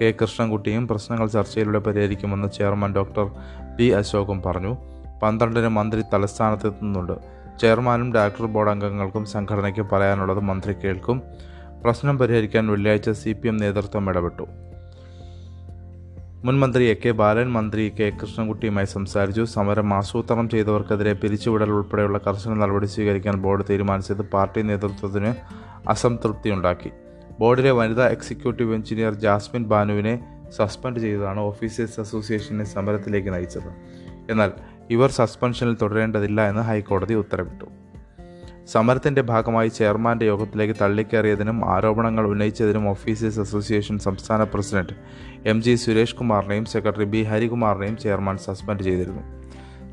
കെ. 0.00 0.14
കൃഷ്ണൻകുട്ടിയും 0.22 0.88
പ്രശ്നങ്ങൾ 0.88 1.26
ചർച്ചയിലൂടെ 1.26 1.78
പരിഹരിക്കുമെന്ന് 1.78 2.48
ചെയർമാൻ 2.48 2.94
ഡോക്ടർ 2.94 3.30
പി. 3.76 3.84
അശോകും 3.84 4.42
പറഞ്ഞു. 4.42 4.76
പന്ത്രണ്ടിന് 5.22 5.68
മന്ത്രി 5.68 6.02
തലസ്ഥാനത്തെത്തുന്നുണ്ട്. 6.02 7.12
ചെയർമാനും 7.60 8.12
ഡയറക്ടർ 8.12 8.46
ബോർഡ് 8.46 8.70
അംഗങ്ങൾക്കും 8.70 9.26
സംഘടനയ്ക്ക് 9.26 9.80
പറയാനുള്ളത് 9.80 10.40
മന്ത്രി 10.40 10.74
കേൾക്കും. 10.84 11.22
പ്രശ്നം 11.84 12.18
പരിഹരിക്കാൻ 12.18 12.66
വെള്ളിയാഴ്ച 12.66 13.10
സി 13.10 13.32
പി 13.32 13.48
എം 13.48 13.56
നേതൃത്വം 13.56 14.08
ഇടപെട്ടു. 14.08 14.46
മുൻ 16.44 16.60
മന്ത്രി 16.60 16.84
എ 16.84 16.94
കെ 16.94 17.10
ബാലൻ 17.10 17.52
മന്ത്രി 17.52 17.92
കെ 18.00 18.12
കൃഷ്ണൻകുട്ടിയുമായി 18.22 18.86
സംസാരിച്ചു. 18.86 19.42
സമരം 19.42 19.94
ആസൂത്രണം 19.94 20.48
ചെയ്തവർക്കെതിരെ 20.48 21.12
പിരിച്ചുവിടൽ 21.12 21.70
ഉൾപ്പെടെയുള്ള 21.70 22.18
കർശന 22.18 22.54
നടപടി 22.54 22.86
സ്വീകരിക്കാൻ 22.86 23.36
ബോർഡ് 23.36 23.64
തീരുമാനിച്ചത് 23.70 24.22
പാർട്ടി 24.22 24.62
നേതൃത്വത്തിന് 24.62 25.34
അസംതൃപ്തിയുണ്ടാക്കി. 25.88 26.90
ബോർഡിലെ 27.40 27.70
വനിതാ 27.70 28.08
എക്സിക്യൂട്ടീവ് 28.08 28.74
എഞ്ചിനീയർ 28.74 29.14
ജാസ്മിൻ 29.14 29.64
ബാനുവിനെ 29.64 30.14
സസ്പെൻഡ് 30.56 31.00
ചെയ്തതാണ് 31.00 31.40
ഓഫീസേഴ്സ് 31.40 32.00
അസോസിയേഷനെ 32.00 32.64
സമരത്തിലേക്ക് 32.64 33.34
നയിച്ചത്. 33.34 33.70
എന്നാൽ 34.30 34.52
ഇവർ 34.90 35.10
സസ്പെൻഷനിൽ 35.10 35.76
തുടരേണ്ടതില്ല 35.82 36.48
എന്ന് 36.48 36.62
ഹൈക്കോടതി 36.62 37.14
ഉത്തരവിട്ടു. 37.14 37.64
സമരത്തിന്റെ 38.72 39.22
ഭാഗമായി 39.22 39.68
ചെയർമാന്റെ 39.68 40.26
യോഗത്തിലേക്ക് 40.26 40.74
തള്ളിക്കയറിയതിനും 40.80 41.74
ആരോപണങ്ങൾ 41.74 42.26
ഉന്നയിച്ചതിനും 42.26 42.88
ഓഫീസേഴ്സ് 42.88 43.40
അസോസിയേഷൻ 43.40 43.98
സംസ്ഥാന 43.98 44.42
പ്രസിഡന്റ് 44.42 44.92
എം 45.48 45.62
ജി 45.62 45.74
സുരേഷ് 45.74 46.16
കുമാറിനെയും 46.16 46.64
സെക്രട്ടറി 46.64 47.04
ബി 47.04 47.22
ഹരികുമാറിനെയും 47.22 47.96
ചെയർമാൻ 47.96 48.36
സസ്പെൻഡ് 48.36 48.82
ചെയ്തിരുന്നു. 48.82 49.22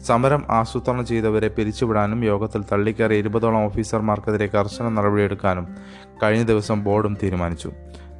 സമരം 0.01 0.43
ആസൂത്രണം 0.49 1.05
ചെയ്തവരെ 1.05 1.47
പിരിച്ചുവിടാനും 1.47 2.25
യോഗത്തിൽ 2.25 2.63
തള്ളിക്കയറിയ 2.71 3.17
ഇരുപതോളം 3.17 3.65
ഓഫീസർമാർക്കെതിരെ 3.65 4.47
കർശന 4.47 4.89
നടപടിയെടുക്കാനും 4.89 5.67
കഴിഞ്ഞ 6.23 6.43
ദിവസം 6.43 6.83
ബോർഡും 6.83 7.17
തീരുമാനിച്ചു. 7.23 7.71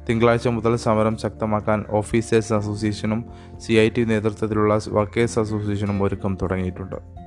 തിങ്കളാഴ്ച 0.08 0.48
മുതൽ 0.48 0.76
സമരം 0.76 1.16
ശക്തമാക്കാൻ 1.16 1.84
ഓഫീസേഴ്സ് 1.90 2.54
അസോസിയേഷനും 2.54 3.24
സി 3.60 3.72
ഐ 3.72 3.88
ടി 3.88 4.04
നേതൃത്വത്തിലുള്ള 4.04 4.80
വർക്കേഴ്സ് 4.88 5.38
അസോസിയേഷനും 5.38 6.02
ഒരുക്കം 6.02 6.38
തുടങ്ങിയിട്ടുണ്ട്. 6.42 7.25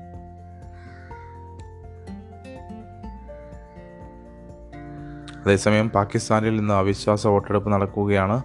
അതേസമയം 5.50 5.88
പാകിസ്ഥാനിൽ 5.90 6.56
നിന്ന് 6.60 6.74
അവിശ്വാസ 6.74 7.28
വോട്ടെടുപ്പ് 7.28 7.70
നടക്കുകയാണ്. 7.74 8.36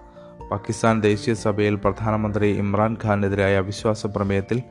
പാകിസ്ഥാൻ 0.50 1.00
ദേശീയ 1.00 1.34
സഭയിൽ 1.34 1.74
പ്രധാനമന്ത്രി 1.74 2.48
ഇമ്രാൻഖാനെതിരായ 2.50 3.56
അവിശ്വാസ 3.56 4.06
പ്രമേയത്തിൽ 4.06 4.62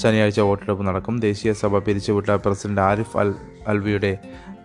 ശനിയാഴ്ച 0.00 0.40
വോട്ടെടുപ്പ് 0.40 0.86
നടക്കും. 0.86 1.20
ദേശീയ 1.20 1.52
സഭ 1.52 1.78
പിരിച്ചുവിട്ട 1.78 2.30
പ്രസിഡന്റ് 2.30 2.80
ആരിഫ് 2.80 3.16
അൽ 3.16 3.34
അൽവിയുടെ 3.68 4.18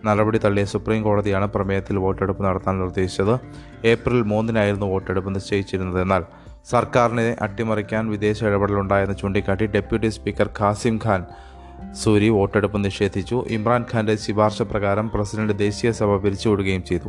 നടപടി 0.04 0.38
തള്ളിയ 0.38 0.64
സുപ്രീം 0.64 1.02
കോടതിയാണ് 1.02 1.46
പ്രമേയത്തിൽ 1.46 1.98
വോട്ടെടുപ്പ് 1.98 2.44
നടത്താൻ 2.44 2.78
നിർദ്ദേശിച്ചത്. 2.78 3.34
ഏപ്രിൽ 3.84 4.22
മൂന്നിനായിരുന്നു 4.22 4.86
വോട്ടെടുപ്പ് 4.86 5.34
നിശ്ചയിച്ചിരുന്നത്. 5.34 6.00
എന്നാൽ 6.00 6.24
സർക്കാരിനെ 6.70 7.36
അട്ടിമറിക്കാൻ 7.42 8.10
വിദേശ 8.10 8.44
ഇടപെടലുണ്ടായെന്ന് 8.44 9.16
ചൂണ്ടിക്കാട്ടി 9.16 9.66
ഡെപ്യൂട്ടി 9.66 10.08
സ്പീക്കർ 10.08 10.50
ഖാസിം 10.60 11.00
ഖാൻ 11.06 11.24
സൂരി 11.92 12.28
വോട്ടെടുപ്പ് 12.28 12.84
നിഷേധിച്ചു. 12.84 13.44
ഇമ്രാൻഖാന്റെ 13.48 14.16
ശുപാർശ 14.16 14.62
പ്രകാരം 14.62 15.10
പ്രസിഡന്റ് 15.14 15.58
ദേശീയ 15.58 15.90
സഭ 15.90 16.16
പിരിച്ചുവിടുകയും 16.16 16.84
ചെയ്തു. 16.84 17.08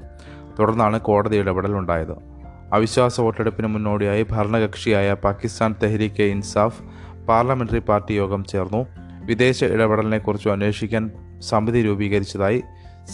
തുടർന്നാണ് 0.59 1.01
കോടതി 1.01 1.37
ഇടപെടൽ 1.37 1.73
ഉണ്ടായത് 1.73 2.15
അവിശ്വാസ 2.73 3.21
വോട്ടെടുപ്പിന് 3.21 3.67
മുന്നോടിയായി 3.67 4.25
ഭരണകക്ഷിയായ 4.31 5.13
പാകിസ്ഥാൻ 5.13 5.75
തെഹ്രീക്ക് 5.83 6.23
ഇൻസാഫ് 6.23 6.83
പാർലമെന്ററി 7.25 7.79
പാർട്ടി 7.79 8.13
യോഗം 8.13 8.45
ചേർന്നു. 8.45 8.85
വിദേശ 9.25 9.63
ഇടപെടലിനെക്കുറിച്ച് 9.63 10.49
അന്വേഷിക്കാൻ 10.49 11.11
സമിതി 11.39 11.81
രൂപീകരിച്ചതായി 11.81 12.63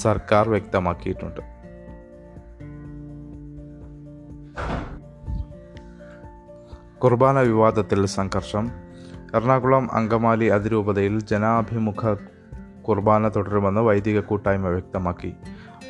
സർക്കാർ 0.01 0.49
വ്യക്തമാക്കിയിട്ടുണ്ട്. 0.49 1.41
കുർബാന 6.99 7.39
വിവാദത്തിൽ 7.39 8.05
സംഘർഷം. 8.05 8.80
എറണാകുളം 9.35 9.93
അങ്കമാലി 9.93 10.45
അതിരൂപതയിൽ 10.45 11.19
ജനാഭിമുഖ 11.19 12.15
കുർബാന 12.81 13.27
തുടരുമെന്ന് 13.27 13.81
വൈദിക 13.81 14.19
കൂട്ടായ്മ 14.19 14.67
വ്യക്തമാക്കി. 14.67 15.33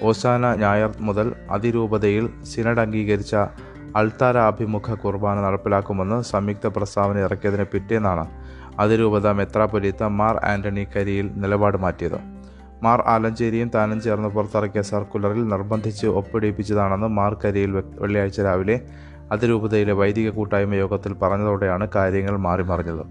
ഓശാന 0.04 0.56
ഞായർ 0.56 0.92
മുതൽ 1.00 1.36
അതിരൂപതയിൽ 1.50 2.30
സിനഡ് 2.44 2.80
അംഗീകരിച്ച 2.80 3.36
അൾത്താര 3.96 4.38
അഭിമുഖ 4.38 4.94
കുർബാന 4.94 5.42
നടപ്പിലാക്കുമെന്ന് 5.42 6.22
സംയുക്ത 6.24 6.68
പ്രസ്താവന 6.68 7.18
ഇറക്കിയതിന് 7.18 7.64
പിറ്റേന്നാണ് 7.64 8.26
അതിരൂപത 8.80 9.28
മെത്രാപൊലീത്ത 9.32 10.04
മാർ 10.04 10.38
ആന്റണി 10.46 10.88
കരിയിൽ 10.96 11.32
നിലപാട് 11.36 11.78
മാറ്റിയത്. 11.78 12.20
മാർ 12.84 13.04
ആലഞ്ചേരിയും 13.08 13.72
താനും 13.76 14.02
ചേർന്ന് 14.02 14.30
പുറത്തിറക്കിയ 14.30 14.82
സർക്കുലറിൽ 14.82 15.48
നിർബന്ധിച്ച് 15.48 16.08
ഒപ്പിടിപ്പിച്ചതാണെന്ന് 16.08 17.08
മാർ 17.08 17.34
കരിയിൽ 17.34 17.72
വെള്ളിയാഴ്ച 17.72 18.42
രാവിലെ 18.42 18.78
അതിരൂപതയിലെ 19.32 19.94
വൈദിക 19.94 20.30
കൂട്ടായ്മ 20.30 20.76
യോഗത്തിൽ 20.76 21.14
പറഞ്ഞതോടെയാണ് 21.14 21.88
കാര്യങ്ങൾ 21.96 22.38
മാറിമറിഞ്ഞത് 22.38 23.04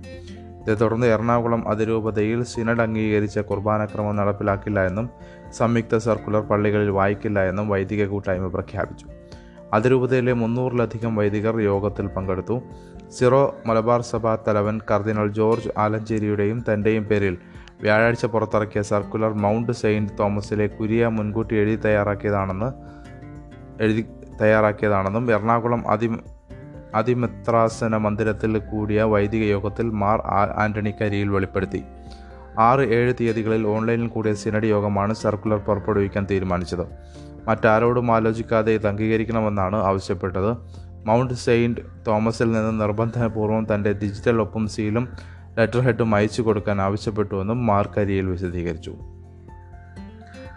ഇതേ 0.62 0.74
തുടർന്ന് 0.74 1.06
എറണാകുളം 1.06 1.68
അതിരൂപതയിൽ 1.68 2.42
സിനഡ് 2.42 2.80
അംഗീകരിച്ച 2.80 3.38
കുർബാനക്രമം 3.38 4.16
നടപ്പിലാക്കില്ല 4.16 4.80
എന്നും 4.86 5.10
സംയുക്ത 5.52 5.96
സർക്കുലർ 5.96 6.40
പള്ളികളിൽ 6.40 6.90
വായിക്കില്ല 6.90 7.38
എന്നും 7.40 7.68
വൈദിക 7.68 8.06
കൂട്ടായ്മ 8.06 8.46
പ്രഖ്യാപിച്ചു. 8.46 9.06
അതിരൂപതയിലെ 9.72 10.32
മുന്നൂറിലധികം 10.32 11.16
വൈദികർ 11.16 11.60
യോഗത്തിൽ 11.60 12.06
പങ്കെടുത്തു. 12.06 12.62
സിറോ 13.18 13.54
മലബാർ 13.66 14.00
സഭാ 14.00 14.38
തലവൻ 14.48 14.80
കർദിനൽ 14.90 15.28
ജോർജ് 15.28 15.70
ആലഞ്ചേരിയുടെയും 15.78 16.64
തന്റെയും 16.68 17.04
പേരിൽ 17.04 17.38
വ്യാഴാഴ്ച 17.82 18.26
പുറത്തിറക്കിയ 18.26 18.82
സർക്കുലർ 18.82 19.32
മൗണ്ട് 19.32 19.72
സെയിന്റ് 19.72 20.12
തോമസിലെ 20.20 20.66
കുരിയ 20.66 21.06
മുൻകൂട്ടി 21.06 21.54
എഴുതി 21.56 21.76
തയ്യാറാക്കിയതാണെന്ന് 21.76 22.70
എഴുതി 23.82 24.02
തയ്യാറാക്കിയതാണെന്നും 24.40 25.32
എറണാകുളം 25.32 25.88
അതി 25.88 26.10
അതിമിത്രാസന 26.94 27.96
മന്ദിരത്തിൽ 27.96 28.58
കൂടിയ 28.58 29.02
വൈദിക 29.02 29.42
യോഗത്തിൽ 29.42 29.90
മാർ 29.90 30.22
ആന്റണി 30.56 30.90
കരിയിൽ 30.90 31.28
വെളിപ്പെടുത്തി. 31.28 31.82
ആറ് 32.58 32.80
ഏഴ് 32.80 33.14
തീയതികളിൽ 33.20 33.66
ഓൺലൈനിൽ 33.66 34.06
കൂടിയ 34.06 34.34
സിനഡ് 34.34 34.64
യോഗമാണ് 34.64 35.14
സർക്കുലർ 35.14 35.58
പുറപ്പെടുവിക്കാൻ 35.58 36.26
തീരുമാനിച്ചത്. 36.30 36.86
മറ്റാരോടും 37.48 38.12
ആലോചിക്കാതെ 38.12 38.72
ഇത് 38.72 38.86
അംഗീകരിക്കണമെന്നാണ് 38.86 39.76
ആവശ്യപ്പെട്ടത്. 39.76 40.56
മൗണ്ട് 41.06 41.34
സെയിന്റ് 41.34 41.80
തോമസിൽ 42.06 42.52
നിന്ന് 42.52 42.80
നിർബന്ധപൂർവം 42.80 43.74
തന്റെ 43.74 43.92
ഡിജിറ്റൽ 43.92 44.40
ഒപ്പും 44.40 44.68
സീലും 44.68 45.08
ലെറ്റർ 45.58 45.80
ഹെഡും 45.80 46.14
അയച്ചു 46.14 46.42
കൊടുക്കാൻ 46.42 46.80
ആവശ്യപ്പെട്ടുവെന്നും 46.80 47.66
മാർ 47.66 47.88
കരിയിൽ 47.96 48.26
വിശദീകരിച്ചു. 48.26 48.98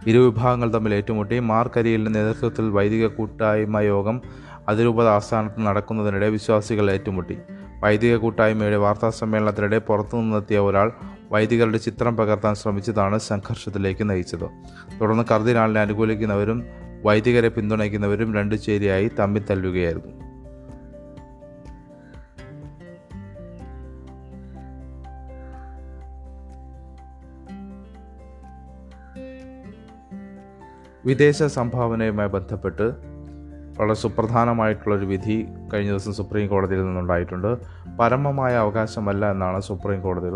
ഇരുവിഭാഗങ്ങൾ 0.07 0.73
തമ്മിൽ 0.73 0.93
ഏറ്റുമുട്ടി. 0.93 1.39
മാർക്കരിയിലെ 1.39 2.09
നേതൃത്വത്തിൽ 2.09 2.69
വൈദിക 2.69 3.07
കൂട്ടായ്മ 3.07 3.79
യോഗം 3.79 4.21
അതിരൂപത 4.69 5.07
ആസ്ഥാനത്ത് 5.07 5.61
നടക്കുന്നതിനിടെ 5.61 6.29
വിശ്വാസികൾ 6.29 6.91
ഏറ്റുമുട്ടി. 6.91 7.37
വൈദിക 7.83 8.15
കൂട്ടായ്മയുടെ 8.15 8.75
വാർത്താ 8.75 9.09
സമ്മേളനത്തിനിടെ 9.09 9.79
പുറത്തുനിന്നെത്തിയ 9.79 10.59
ഒരാൾ 10.59 10.91
വൈദികരുടെ 11.31 11.77
ചിത്രം 11.77 12.17
പകർത്താൻ 12.17 12.55
ശ്രമിച്ചതാണ് 12.55 13.19
സംഘർഷത്തിലേക്ക് 13.19 14.09
നയിച്ചത്. 14.09 14.45
തുടർന്ന് 15.01 15.23
കർദിനാളിനെ 15.31 15.79
അനുകൂലിക്കുന്നവരും 15.79 16.63
വൈദികരെ 17.03 17.47
പിന്തുണയ്ക്കുന്നവരും 17.47 18.33
രണ്ടു 18.33 18.55
ചേരിയായി 18.55 19.11
തമ്മിൽ 19.19 19.43
തല്ലുകയായിരുന്നു. 19.49 20.23
വിദേശ 31.05 31.43
സംഭാവനയുമായി 31.43 32.29
ബന്ധപ്പെട്ട് 32.29 32.85
വളരെ 33.79 33.93
സുപ്രധാനമായിട്ടുള്ളൊരു 33.93 35.05
വിധി 35.05 35.45
കഴിഞ്ഞ 35.73 35.89
ദിവസം 35.89 36.13
സുപ്രീം 36.13 36.47
കോടതിയിൽ 36.47 36.85
നിന്നുണ്ടായിട്ടുണ്ട്. 36.85 37.57
പരമമായ 37.99 38.53
അവകാശമല്ല 38.55 39.31
എന്നാണ് 39.31 39.61
സുപ്രീം 39.61 40.01
കോടതിയിൽ 40.01 40.33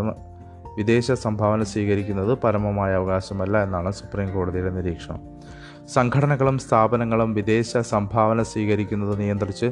വിദേശ 0.77 1.11
സംഭാവന 1.11 1.63
സ്വീകരിക്കുന്നത് 1.63 2.37
പരമമായ 2.37 2.93
അവകാശമല്ല 2.93 3.63
എന്നാണ് 3.63 3.91
സുപ്രീം 3.91 4.33
കോടതിയുടെ 4.33 4.69
നിരീക്ഷണം. 4.69 5.21
സംഘടനകളും 5.87 6.57
സ്ഥാപനങ്ങളും 6.57 7.33
വിദേശ 7.33 7.77
സംഭാവന 7.77 8.43
സ്വീകരിക്കുന്നത് 8.43 9.19
നിയന്ത്രിച്ച് 9.19 9.65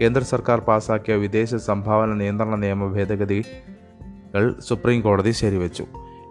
കേന്ദ്ര 0.00 0.22
സർക്കാർ 0.22 0.60
പാസാക്കിയ 0.60 1.14
വിദേശ 1.14 1.54
സംഭാവന 1.54 2.12
നിയന്ത്രണ 2.14 2.54
നിയമ 2.54 2.92
ഭേദഗതികൾ 2.92 4.54
സുപ്രീം 4.60 5.00
കോടതി 5.00 5.30
ശരിവെച്ചു. 5.30 5.86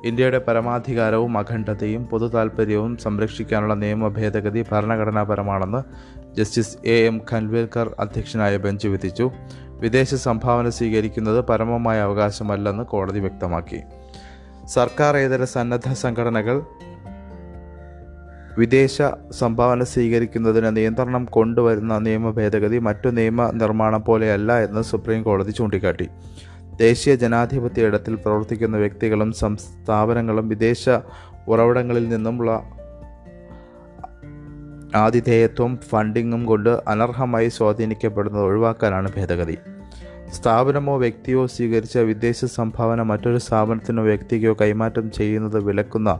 ഇന്ത്യയുടെ 0.05 0.37
പരമാധികാരവും 0.37 1.37
അഖണ്ഡതയും 1.37 2.05
പൊതു 2.05 2.27
താൽപ്പര്യവും 2.27 2.97
സംരക്ഷിക്കാനുള്ള 2.97 3.73
നിയമ 3.73 4.07
ഭേദഗതി 4.07 4.65
ഭരണഘടനാപരമാണെന്ന് 4.71 5.81
ജസ്റ്റിസ് 6.35 6.77
എ 6.87 7.05
എം 7.05 7.21
ഖൻവേൽക്കർ 7.31 7.95
അധ്യക്ഷനായ 7.99 8.57
ബെഞ്ച് 8.57 8.87
വിധിച്ചു. 8.87 9.31
വിദേശ 9.69 10.15
സംഭാവന 10.15 10.69
സ്വീകരിക്കുന്നത് 10.69 11.41
പരമമായ 11.41 11.99
അവകാശമല്ലെന്ന് 11.99 12.83
കോടതി 12.83 13.19
വ്യക്തമാക്കി. 13.19 13.81
സർക്കാർ 14.65 15.17
ഇതര 15.17 15.43
സന്നദ്ധ 15.43 15.91
സംഘടനകൾ 15.91 16.61
വിദേശ 18.57 19.01
സംഭാവന 19.31 19.83
സ്വീകരിക്കുന്നതിന് 19.83 20.75
നിയന്ത്രണം 20.75 21.25
കൊണ്ടുവരുന്ന 21.25 21.97
നിയമ 21.97 22.31
ഭേദഗതി 22.31 22.79
മറ്റു 22.79 23.09
നിയമ 23.09 23.51
നിർമ്മാണം 23.51 24.03
പോലെയല്ല 24.03 24.63
എന്ന് 24.63 24.81
സുപ്രീം 24.81 25.23
കോടതി 25.23 25.51
ചൂണ്ടിക്കാട്ടി. 25.51 26.09
ദേശീയ 26.79 27.15
ജനാധിപത്യ 27.15 27.85
ഇടത്തിൽ 27.85 28.15
പ്രവർത്തിക്കുന്ന 28.15 28.77
വ്യക്തികളും 28.77 29.31
സ്ഥാപനങ്ങളും 29.55 30.49
വിദേശ 30.49 30.89
ഉറവിടങ്ങളിൽ 31.47 32.09
നിന്നുമുള്ള 32.09 32.63
ആതിഥേയത്വം 34.95 35.77
ഫണ്ടിങ്ങും 35.89 36.45
കൊണ്ട് 36.45 36.69
അനർഹമായി 36.87 37.49
സ്വാധീനിക്കപ്പെടുന്നത് 37.49 38.43
ഒഴിവാക്കാനാണ് 38.43 39.11
ഭേദഗതി. 39.17 39.57
സ്ഥാപനമോ 40.33 40.97
വ്യക്തിയോ 40.97 41.45
സ്വീകരിച്ച 41.47 41.97
വിദേശ 41.97 42.45
സംഭാവന 42.45 43.01
മറ്റൊരു 43.01 43.37
സ്ഥാപനത്തിനോ 43.37 44.03
വ്യക്തിക്കോ 44.03 44.55
കൈമാറ്റം 44.61 45.11
ചെയ്യുന്നത് 45.11 45.63
വിലക്കുന്ന 45.63 46.19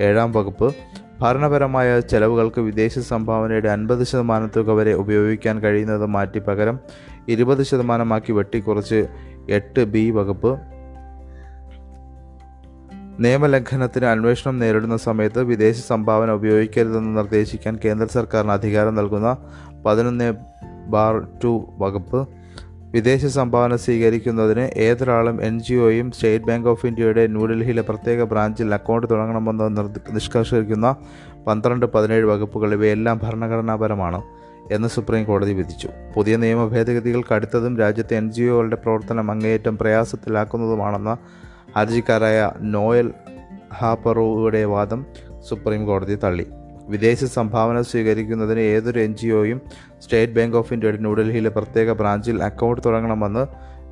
ഏഴാം 0.00 0.32
വകുപ്പ് 0.32 0.74
ഭരണപരമായ 1.20 2.00
ചെലവുകൾക്ക് 2.00 2.60
വിദേശ 2.60 2.98
സംഭാവനയുടെ 2.98 3.68
അൻപത് 3.68 4.04
ശതമാനം 4.04 4.50
തുക 4.56 4.70
വരെ 4.70 4.92
ഉപയോഗിക്കാൻ 4.92 5.60
കഴിയുന്നത് 5.60 6.06
മാറ്റി 6.06 6.38
പകരം 6.38 6.80
ഇരുപത് 7.28 7.62
ശതമാനമാക്കി 7.62 8.32
വെട്ടിക്കുറച്ച് 8.32 9.08
എട്ട് 9.50 9.84
ബി 9.84 10.10
വകുപ്പ്. 10.10 10.58
നിയമലംഘനത്തിന് 13.18 14.06
അന്വേഷണം 14.06 14.58
നേരിടുന്ന 14.58 14.96
സമയത്ത് 14.96 15.42
വിദേശ 15.42 15.80
സംഭാവന 15.86 16.30
ഉപയോഗിക്കരുതെന്ന് 16.30 17.16
നിർദ്ദേശിക്കാൻ 17.16 17.78
കേന്ദ്ര 17.84 18.08
സർക്കാരിന് 18.08 18.52
അധികാരം 18.52 18.94
നൽകുന്ന 18.94 19.36
പതിനൊന്ന് 19.86 20.32
ബാർ 20.86 21.26
ടു 21.44 21.66
വകുപ്പ്. 21.78 22.28
വിദേശ 22.92 23.26
സംഭാവന 23.26 23.76
സ്വീകരിക്കുന്നതിന് 23.76 24.60
ഏതൊരാളും 24.60 25.42
എൻ 25.42 25.60
ജി 25.60 25.74
ഒയും 25.74 26.10
സ്റ്റേറ്റ് 26.10 26.44
ബാങ്ക് 26.44 26.68
ഓഫ് 26.68 26.86
ഇന്ത്യയുടെ 26.86 27.26
ന്യൂഡൽഹിയിലെ 27.26 27.82
പ്രത്യേക 27.82 28.22
ബ്രാഞ്ചിൽ 28.22 28.74
അക്കൗണ്ട് 28.74 29.06
തുടങ്ങണമെന്ന് 29.10 29.94
നിഷ്കർഷിക്കുന്ന 30.10 30.96
പന്ത്രണ്ട് 31.46 31.86
പതിനേഴ് 31.86 32.24
വകുപ്പുകൾ 32.24 32.72
ഇവയെല്ലാം 32.72 33.20
ഭരണഘടനാപരമാണ്. 33.22 34.22
എന്ന് 34.70 34.88
സുപ്രീം 34.88 35.24
കോടതി 35.24 35.52
വിധിച്ചു. 35.52 35.88
പുതിയ 36.16 36.36
നിയമ 36.36 36.66
ഭേദഗതികൾ 36.66 37.22
കടുത്തതും 37.34 37.78
രാജ്യത്തെ 37.78 38.16
എൻ 38.16 38.32
ജി 38.32 38.42
ഒകളുടെ 38.42 38.76
പ്രവർത്തനം 38.76 39.30
അങ്ങേയറ്റം 39.30 39.78
പ്രയാസത്തിലാക്കുന്നതുമാണെന്ന 39.78 41.16
ഹർജിക്കാരായ 41.76 42.50
നോയൽ 42.60 43.12
ഹാപ്പറോയുടെ 43.74 44.64
വാദം 44.64 45.06
സുപ്രീം 45.48 45.86
കോടതി 45.86 46.18
തള്ളി. 46.24 46.46
വിദേശ 46.88 47.24
സംഭാവന 47.24 47.80
സ്വീകരിക്കുന്നതിന് 47.80 48.60
ഏതൊരു 48.60 49.00
എൻ 49.00 49.16
ജി 49.16 49.28
ഒയും 49.28 49.60
സ്റ്റേറ്റ് 50.00 50.32
ബാങ്ക് 50.32 50.56
ഓഫ് 50.56 50.72
ഇന്ത്യയുടെ 50.72 50.98
ന്യൂഡൽഹിയിലെ 50.98 51.50
പ്രത്യേക 51.50 51.92
ബ്രാഞ്ചിൽ 51.92 52.42
അക്കൗണ്ട് 52.42 52.80
തുടങ്ങണമെന്ന് 52.86 53.46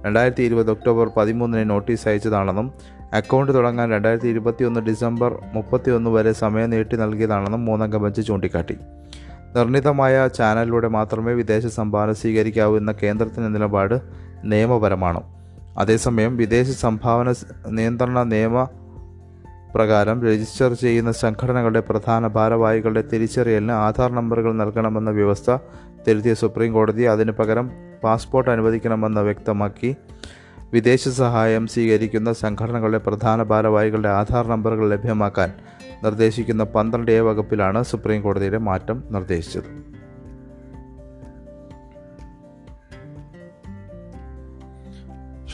രണ്ടായിരത്തി 0.06 0.42
ഇരുപത് 0.42 0.70
ഒക്ടോബർ 0.70 1.10
പതിമൂന്നിന് 1.16 1.70
നോട്ടീസ് 1.70 2.08
അയച്ചതാണെന്നും 2.08 2.74
അക്കൗണ്ട് 3.12 3.54
തുടങ്ങാൻ 3.54 3.90
രണ്ടായിരത്തി 3.90 4.28
ഇരുപത്തിയൊന്ന് 4.28 4.80
ഡിസംബർ 4.80 5.38
മുപ്പത്തിയൊന്ന് 5.54 6.10
വരെ 6.10 6.32
സമയം 6.32 6.70
നീട്ടി 6.70 6.96
നൽകിയതാണെന്നും 6.96 7.64
മൂന്നംഗ 7.64 7.96
ബെഞ്ച് 7.96 8.22
ചൂണ്ടിക്കാട്ടി. 8.26 8.76
നിർണിതമായ 9.56 10.28
ചാനലിലൂടെ 10.28 10.88
മാത്രമേ 10.88 11.32
വിദേശ 11.32 11.66
സംഭാവന 11.66 12.12
സ്വീകരിക്കാവൂ 12.12 12.76
എന്ന 12.76 12.92
കേന്ദ്രത്തിന്റെ 12.92 13.48
നിലപാട് 13.48 14.00
നിയമപരമാണ്? 14.44 15.22
അതേസമയം 15.78 16.36
വിദേശ 16.36 16.66
സംഭാവന 16.66 17.34
നിയന്ത്രണ 17.68 18.22
നിയമ 18.22 18.68
പ്രകാരം 19.74 20.26
രജിസ്റ്റർ 20.26 20.72
ചെയ്യുന്ന 20.74 21.12
സംഘടനകളുടെ 21.12 21.80
പ്രധാന 21.80 22.26
ഭാരവാഹികളുടെ 22.26 23.04
തിരിച്ചറിയലിന് 23.12 23.72
ആധാർ 23.72 24.12
നമ്പറുകൾ 24.12 24.52
നൽകണമെന്ന 24.52 25.10
വ്യവസ്ഥ 25.10 25.56
തിരുത്തിയ 26.08 26.34
സുപ്രീം 26.34 26.72
കോടതി 26.72 27.02
അതിനു 27.02 27.32
പകരം 27.32 27.70
പാസ്പോർട്ട് 28.04 28.50
അനുവദിക്കണമെന്ന് 28.50 29.20
വ്യക്തമാക്കി 29.20 29.96
വിദേശ 30.72 31.08
സഹായം 31.08 31.66
സ്വീകരിക്കുന്ന 31.66 32.32
സംഘടനകളുടെ 32.32 32.98
പ്രധാന 32.98 33.42
ഭാരവാഹികളുടെ 33.42 34.08
ആധാർ 34.08 34.46
നമ്പറുകൾ 34.46 34.88
ലഭ്യമാക്കാൻ 34.88 35.52
നിർദ്ദേശിക്കുന്ന 36.04 36.64
പന്ത്രണ്ട് 36.64 37.10
എ 37.10 37.20
വകുപ്പിലാണ് 37.20 37.84
സുപ്രീം 37.84 38.22
കോടതിയുടെ 38.22 38.58
മാറ്റം 38.58 39.04
നിർദ്ദേശിച്ചത്. 39.10 39.90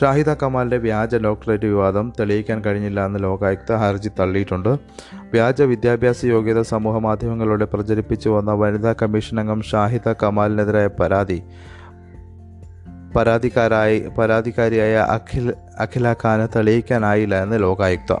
ഷാഹിദ 0.01 0.33
കമാലിന്റെ 0.33 0.77
വ്യാജ 0.77 1.15
ഡോക്ടറേറ്റ് 1.15 1.65
വിവാദം 1.65 2.13
തെളിയിക്കാൻ 2.19 2.61
കഴിഞ്ഞില്ല 2.65 3.05
എന്ന് 3.05 3.23
ലോകായുക്ത 3.23 3.75
ഹർജി 3.75 4.09
തള്ളിയിട്ടുണ്ട്. 4.19 4.69
വ്യാജ 5.13 5.61
വിദ്യാഭ്യാസ 5.61 6.25
യോഗ്യത 6.25 6.61
സമൂഹ 6.61 6.97
മാധ്യമങ്ങളിലൂടെ 6.97 7.65
പ്രചരിപ്പിച്ചു 7.65 8.29
വന്ന 8.29 8.51
വനിതാ 8.51 8.95
കമ്മീഷൻ 9.01 9.39
അംഗം 9.39 9.61
ഷാഹിദ 9.61 10.13
കമാലിനെതിരായ 10.23 10.87
പരാതി. 10.87 11.43
പരാതിക്കാരായി 13.15 14.09
പരാതിക്കാരിയായ 14.17 14.95
അഖിൽ 14.95 15.53
അഖില 15.79 16.11
ഖാന് 16.11 16.47
തെളിയിക്കാനായില്ല 16.55 17.43
എന്ന് 17.43 17.61
ലോകായുക്ത. 17.61 18.15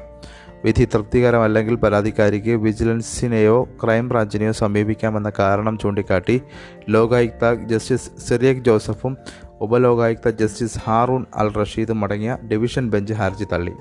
വിധി 0.63 0.85
തൃപ്തികരമല്ലെങ്കിൽ 0.85 1.75
പരാതിക്കാരിക്ക് 1.75 2.55
വിജിലൻസിനെയോ 2.55 3.63
ക്രൈംബ്രാഞ്ചിനെയോ 3.83 4.51
സമീപിക്കാമെന്ന 4.51 5.31
കാരണം 5.39 5.77
ചൂണ്ടിക്കാട്ടി 5.77 6.41
ലോകായുക്ത 6.89 7.53
ജസ്റ്റിസ് 7.53 8.27
സിറിയക് 8.27 8.63
ജോസഫും 8.63 9.17
ഉപലോകായുക്ത 9.61 10.29
ജസ്റ്റിസ് 10.29 10.79
ഹാറൂൺ 10.85 11.25
അൽ 11.35 11.53
റഷീദും 11.53 12.03
അടങ്ങിയ 12.03 12.37
ഡിവിഷൻ 12.51 12.89
ബെഞ്ച് 12.89 13.13
ഹർജി 13.13 13.45
തള്ളി. 13.53 13.71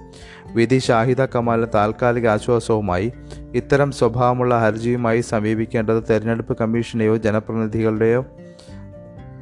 വിധി 0.54 0.78
ഷാഹിദ 0.78 1.22
കമാലിന് 1.24 1.66
താൽക്കാലിക 1.74 2.28
ആശ്വാസവുമായി 2.28 3.12
ഇത്തരം 3.54 3.92
സ്വഭാവമുള്ള 3.92 4.60
ഹർജിയുമായി 4.60 5.20
സമീപിക്കേണ്ടത് 5.20 6.02
തെരഞ്ഞെടുപ്പ് 6.10 6.56
കമ്മീഷനെയോ 6.60 7.16
ജനപ്രതിനിധികളുടെയോ 7.16 8.26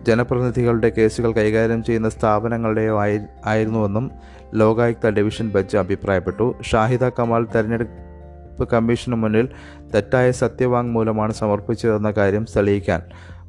ജനപ്രതിനിധികളുടെ 0.07 0.89
കേസുകൾ 0.99 1.33
കൈകാര്യം 1.33 1.85
ചെയ്യുന്ന 1.85 2.09
സ്ഥാപനങ്ങളുടെയോ 2.09 3.01
ആയി 3.01 3.21
ആയിരുന്നുവെന്നും 3.47 4.11
ലോകായുക്ത 4.55 5.09
ഡിവിഷൻ 5.09 5.51
ബെഞ്ച് 5.51 5.77
അഭിപ്രായപ്പെട്ടു. 5.77 6.55
ഷാഹിദ 6.63 7.05
കമാൽ 7.09 7.47
തെരഞ്ഞെടുപ്പ് 7.55 8.69
കമ്മീഷന് 8.69 9.15
മുന്നിൽ 9.15 9.49
തെറ്റായ 9.95 10.31
സത്യവാങ്മൂലമാണ് 10.31 11.33
സമർപ്പിച്ചതെന്ന 11.33 12.11
കാര്യം 12.11 12.47
തെളിയിക്കാൻ 12.57 13.03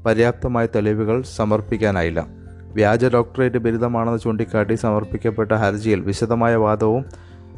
പര്യാപ്തമായ 0.05 0.65
തെളിവുകൾ 0.75 1.21
സമർപ്പിക്കാനായില്ല. 1.21 2.25
വ്യാജ 2.73 3.05
ഡോക്ടറേറ്റ് 3.05 3.57
ബിരുദമാണെന്ന് 3.57 4.19
ചൂണ്ടിക്കാട്ടി 4.19 4.73
സമർപ്പിക്കപ്പെട്ട 4.73 5.51
ഹർജിയിൽ 5.51 5.99
വിശദമായ 5.99 6.55
വാദവും 6.55 7.05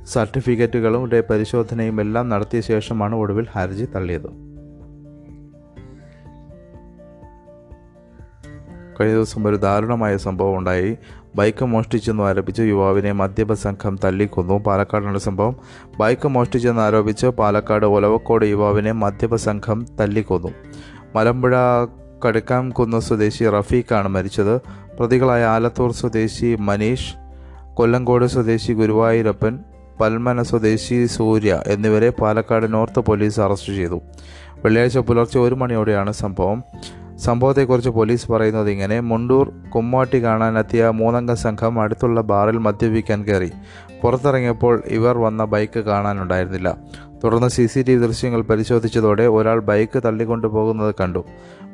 സർട്ടിഫിക്കറ്റുകളുടെ 0.05 1.23
പരിശോധനയും 1.29 2.01
എല്ലാം 2.01 2.29
നടത്തിയ 2.29 2.61
ശേഷമാണ് 2.61 3.15
ഒടുവിൽ 3.15 3.47
ഹർജി 3.55 3.85
തള്ളിയത്. 3.85 4.46
കഴിഞ്ഞ 8.99 9.15
ദിവസം 9.15 9.47
ഒരു 9.47 9.55
ദാരുണമായ 9.55 10.17
സംഭവം 10.17 10.57
ഉണ്ടായി. 10.57 10.97
ബൈക്ക് 11.35 11.65
മോഷ്ടിച്ചെന്ന് 11.65 12.23
ആരോപിച്ച് 12.23 12.61
യുവാവിനെ 12.61 13.11
മദ്യപ 13.11 13.53
സംഘം 13.53 13.99
തല്ലിക്കൊന്നു 14.03 14.53
പാലക്കാടാണ് 14.53 15.17
സംഭവം. 15.17 15.55
ബൈക്ക് 15.99 16.27
മോഷ്ടിച്ചെന്ന് 16.27 16.81
ആരോപിച്ച് 16.81 17.27
പാലക്കാട് 17.27 17.85
ഒലവക്കോട് 17.85 18.45
യുവാവിനെ 18.45 18.91
മദ്യപ 18.91 19.35
സംഘം 19.35 19.85
തല്ലിക്കൊന്നു 19.99 20.47
മലമ്പുഴ 21.15 21.55
കടുക്കാംകുന്ന് 22.25 22.99
സ്വദേശി 22.99 23.49
റഫീഖാണ് 23.49 24.07
മരിച്ചത്. 24.07 24.61
പ്രതികളായ 24.99 25.43
ആലത്തൂർ 25.45 25.91
സ്വദേശി 25.91 26.57
മനീഷ് 26.59 27.15
കൊല്ലങ്കോട് 27.73 28.25
സ്വദേശി 28.25 28.73
ഗുരുവായൂരപ്പൻ 28.73 29.59
പൽമന 30.01 30.41
സ്വദേശി 30.41 31.05
സൂര്യ 31.05 31.61
എന്നിവരെ 31.67 32.09
പാലക്കാട് 32.09 32.73
നോർത്ത് 32.73 32.99
പോലീസ് 32.99 33.39
അറസ്റ്റ് 33.39 33.73
ചെയ്തു. 33.73 34.01
വെള്ളിയാഴ്ച 34.63 34.97
പുലർച്ചെ 34.97 35.39
ഒരു 35.39 35.55
മണിയോടെയാണ് 35.55 36.11
സംഭവം. 36.11 36.63
സംഭവത്തെക്കുറിച്ച് 37.17 37.89
പോലീസ് 37.89 38.31
പറയുന്നത് 38.31 38.69
ഇങ്ങനെ 38.69 38.99
മുണ്ടൂർ 38.99 39.49
കുമ്മാട്ടി 39.75 40.23
കാണാനെത്തിയ 40.23 40.89
മൂന്നംഗ 40.89 41.33
സംഘം 41.33 41.81
അടുത്തുള്ള 41.81 42.21
ബാറിൽ 42.21 42.57
മദ്യപിക്കാൻ 42.57 43.23
കയറി. 43.23 43.51
പുറത്തിറങ്ങിയപ്പോൾ 44.03 44.83
ഇവർ 44.85 45.17
വന്ന 45.17 45.45
ബൈക്ക് 45.45 45.79
കാണാനുണ്ടായിരുന്നില്ല. 45.79 46.77
തുടർന്ന് 47.23 47.47
സി 47.47 47.65
സി 47.65 47.81
ടി 47.81 47.95
വി 47.95 48.07
ദൃശ്യങ്ങൾ 48.07 48.41
പരിശോധിച്ചതോടെ 48.41 49.23
ഒരാൾ 49.23 49.59
ബൈക്ക് 49.59 50.03
തള്ളിക്കൊണ്ടു 50.05 50.47
പോകുന്നത് 50.47 50.95
കണ്ടു. 51.01 51.25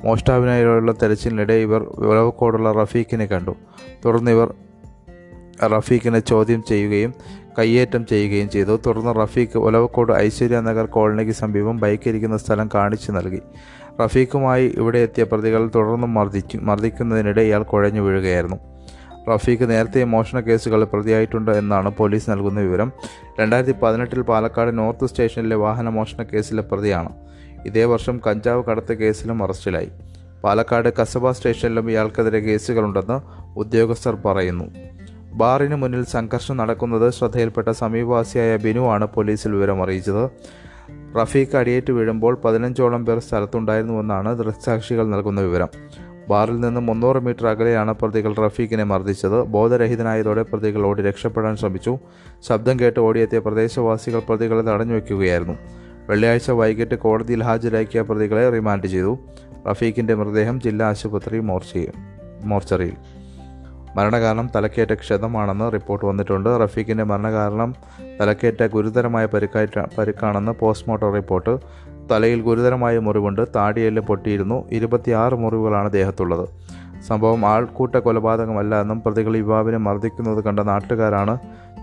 മോഷ്ടാവിനായുള്ള 0.04 0.92
തെരച്ചിലിനിടെ 0.92 1.54
ഇവർ 1.54 1.86
വിളവക്കോടുള്ള 2.00 2.72
റഫീഖിനെ 2.72 3.26
കണ്ടു. 3.26 3.56
തുടർന്ന് 4.06 4.32
ഇവർ 4.32 4.54
റഫീഖിനെ 5.64 6.20
ചോദ്യം 6.20 6.64
ചെയ്യുകയും 6.70 7.14
കയ്യേറ്റം 7.60 8.06
ചെയ്യുകയും 8.06 8.50
ചെയ്തു. 8.50 8.80
തുടർന്ന് 8.86 9.22
റഫീഖ് 9.22 9.58
ഒലവക്കോട് 9.58 10.14
ഐശ്വര്യ 10.14 10.60
നഗർ 10.60 10.86
കോളനിക്ക് 10.86 11.32
സമീപം 11.32 11.78
ബൈക്കിരിക്കുന്ന 11.78 12.38
സ്ഥലം 12.38 12.70
കാണിച്ചു 12.76 13.12
നൽകി. 13.12 13.42
റഫീഖുമായി 14.02 14.74
ഇവിടെ 14.78 15.00
എത്തിയ 15.00 15.24
പ്രതികൾ 15.24 15.70
തുടർന്നും 15.76 16.14
മർദ്ദിച്ചു 16.14 16.58
മർദ്ദിക്കുന്നതിനിടെ 16.58 17.42
ഇയാൾ 17.42 17.64
കുഴഞ്ഞു 17.64 18.02
വീഴുകയായിരുന്നു. 18.02 18.58
റഫീഖ് 19.30 19.70
നേരത്തെ 19.70 20.04
മോഷണ 20.04 20.40
കേസുകളിൽ 20.40 20.86
പ്രതിയായിട്ടുണ്ട് 20.86 21.52
എന്നാണ് 21.52 21.90
പോലീസ് 21.90 22.30
നൽകുന്ന 22.30 22.60
വിവരം. 22.60 22.92
രണ്ടായിരത്തി 23.40 23.76
പതിനെട്ടിൽ 23.84 24.22
പാലക്കാട് 24.22 24.78
നോർത്ത് 24.78 25.06
സ്റ്റേഷനിലെ 25.06 25.56
വാഹന 25.56 25.90
മോഷണ 25.90 26.24
കേസിലെ 26.24 26.62
പ്രതിയാണ്. 26.62 27.10
ഇതേ 27.66 27.86
വർഷം 27.86 28.22
കഞ്ചാവ് 28.28 28.64
കടത്ത് 28.64 28.94
കേസിലും 28.94 29.44
അറസ്റ്റിലായി. 29.44 29.92
പാലക്കാട് 30.44 30.90
കസബ 31.02 31.32
സ്റ്റേഷനിലും 31.32 31.90
ഇയാൾക്കെതിരെ 31.92 32.40
കേസുകളുണ്ടെന്ന് 32.40 33.18
ഉദ്യോഗസ്ഥർ 33.58 34.16
പറയുന്നു. 34.26 34.66
ബാറിന് 35.34 35.76
മുന്നിൽ 35.76 36.04
സംഘർഷം 36.04 36.58
നടക്കുന്നത് 36.58 37.12
ശ്രദ്ധയിൽപ്പെട്ട 37.12 37.70
സമീപവാസിയായ 37.70 38.56
ബിനു 38.56 38.80
ആണ് 38.80 39.08
പോലീസിൽ 39.08 39.52
വിവരം 39.52 39.84
അറിയിച്ചത് 39.84 40.30
റഫീഖ് 41.21 41.58
അടിയേറ്റ് 41.58 41.91
വീഴുമ്പോൾ 41.93 42.41
പതിനഞ്ചോളം 42.45 43.06
പേർ 43.06 43.19
സ്ഥലത്തുണ്ടായിരുന്നുവെന്നാണ് 43.19 44.38
ദൃക്സാക്ഷികൾ 44.38 45.08
നൽകുന്ന 45.08 45.41
വിവരം. 45.41 45.67
ബാറിൽ 46.30 46.60
നിന്ന് 46.60 46.82
മുന്നൂറ് 46.82 47.17
മീറ്റർ 47.17 47.47
അകലെയാണ് 47.47 47.93
പ്രതികൾ 47.93 48.36
റഫീഖിനെ 48.36 48.84
മർദ്ദിച്ചത്. 48.84 49.43
ബോധരഹിതനായതോടെ 49.43 50.43
പ്രതികൾ 50.43 50.86
ഓടി 50.86 51.02
രക്ഷപ്പെടാൻ 51.02 51.56
ശ്രമിച്ചു. 51.56 51.97
ശബ്ദം 52.47 52.80
കേട്ട് 52.80 52.99
ഓടിയെത്തിയ 52.99 53.39
പ്രദേശവാസികൾ 53.39 54.19
പ്രതികളെ 54.19 54.62
തടഞ്ഞു 54.62 54.93
വയ്ക്കുകയായിരുന്നു 54.93 55.58
വെള്ളിയാഴ്ച 56.10 56.52
വൈകിട്ട് 56.52 56.95
കോടതിയിൽ 56.95 57.43
ഹാജരാക്കിയ 57.43 58.02
പ്രതികളെ 58.02 58.49
റിമാൻഡ് 58.49 58.88
ചെയ്തു. 58.88 59.17
റഫീഖിന്റെ 59.69 60.15
മൃതദേഹം 60.15 60.62
ജില്ലാ 60.62 60.89
ആശുപത്രി 60.89 61.39
മോർച്ചറിയിൽ. 62.52 63.23
മരണകാരണം 63.96 64.50
തലക്കേറ്റ 64.56 64.94
ക്ഷതമാണെന്ന് 64.94 65.74
റിപ്പോർട്ട് 65.74 66.06
വന്നിട്ടുണ്ട്. 66.06 66.50
റഫീഖിന്റെ 66.64 67.04
മരണകാരണം 67.04 67.76
തലക്കേറ്റ 68.22 68.68
ഗുരുതരമായ 68.68 69.26
പരിക്കാറ്റ 69.26 69.80
പരിക്കാണെന്ന് 69.98 70.52
പോസ്റ്റ്മോർട്ടം 70.52 71.14
റിപ്പോർട്ട്. 71.14 71.58
തലയിൽ 72.12 72.42
ഗുരുതരമായ 72.42 73.00
മുറിവുണ്ട്. 73.00 73.48
താടിയെല്ല് 73.56 74.02
പൊട്ടിയിരുന്നു. 74.02 74.64
ഇരുപത്തിയാറ് 74.72 75.36
മുറിവുകളാണ് 75.36 75.92
ദേഹത്തുള്ളത്. 75.92 76.50
സംഭവം 77.08 77.46
ആൾക്കൂട്ട 77.46 77.96
കൊലപാതകമല്ല 77.96 78.82
എന്നും 78.82 79.02
പ്രതികൾ 79.02 79.38
യുവാവിനെ 79.38 79.78
മർദ്ദിക്കുന്നത് 79.78 80.44
കണ്ട 80.44 80.60
നാട്ടുകാരാണ്. 80.60 81.38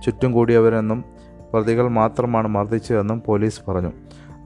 ചുറ്റും 0.04 0.32
കൂടിയവരെന്നും 0.32 1.04
പ്രതികൾ 1.52 1.88
മാത്രമാണ് 1.88 2.48
മർദ്ദിച്ചതെന്നും 2.48 3.22
പോലീസ് 3.26 3.70
പറഞ്ഞു. 3.70 3.92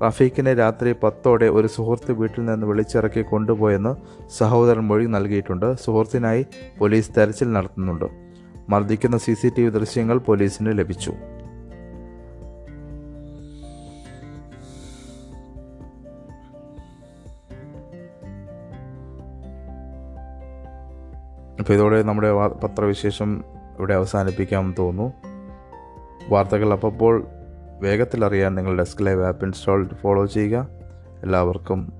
റഫീഖിനെ 0.07 0.55
രാത്രി 0.55 0.93
പത്തോടെ 0.93 1.47
ഒരു 1.47 1.67
സുഹൃത്ത് 1.67 2.13
വീട്ടിൽ 2.13 2.45
നിന്ന് 2.45 2.67
വിളിച്ചിറക്കി 2.67 3.23
കൊണ്ടുപോയെന്ന് 3.23 3.93
സഹോദരൻ 4.39 4.81
മൊഴി 4.81 5.07
നൽകിയിട്ടുണ്ട്. 5.07 5.77
സുഹൃത്തിനായി 5.77 6.47
പോലീസ് 6.79 7.11
തെരച്ചിൽ 7.17 7.53
നടത്തുന്നുണ്ട്. 7.53 8.05
മർദ്ദിക്കുന്ന 8.69 9.17
സി 9.19 9.35
സി 9.35 9.49
ടി 9.59 9.63
വി 9.63 9.71
ദൃശ്യങ്ങൾ 9.71 10.19
പോലീസിന് 10.19 10.79
ലഭിച്ചു. 10.79 11.13
അപ്പോൾ 21.59 21.73
ഇതോടെ 21.73 22.03
നമ്മുടെ 22.03 22.33
പത്രവിശേഷം 22.33 23.45
ഇവിടെ 23.79 23.95
അവസാനിപ്പിക്കാമെന്ന് 23.95 24.77
തോന്നുന്നു. 24.79 25.13
വാർത്തകൾ 26.29 26.73
അപ്പോൾ 26.73 27.27
വേഗത്തിലറിയാൻ 27.81 28.55
നിങ്ങൾ 28.55 28.79
Desk 28.79 29.07
Live 29.07 29.25
app 29.25 29.45
install 29.45 29.89
follow 30.03 30.27
ചെയ്യുക. 30.27 30.69
എല്ലാവർക്കും 31.23 31.93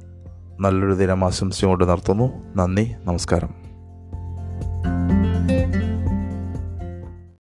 നല്ലൊരു 0.61 0.93
ദിനം 0.93 1.25
ആശംസിച്ചുകൊണ്ട് 1.25 1.85
നിർത്തുന്നു. 1.85 2.33
നന്ദി 2.57 2.95
നമസ്കാരം. 3.05 3.65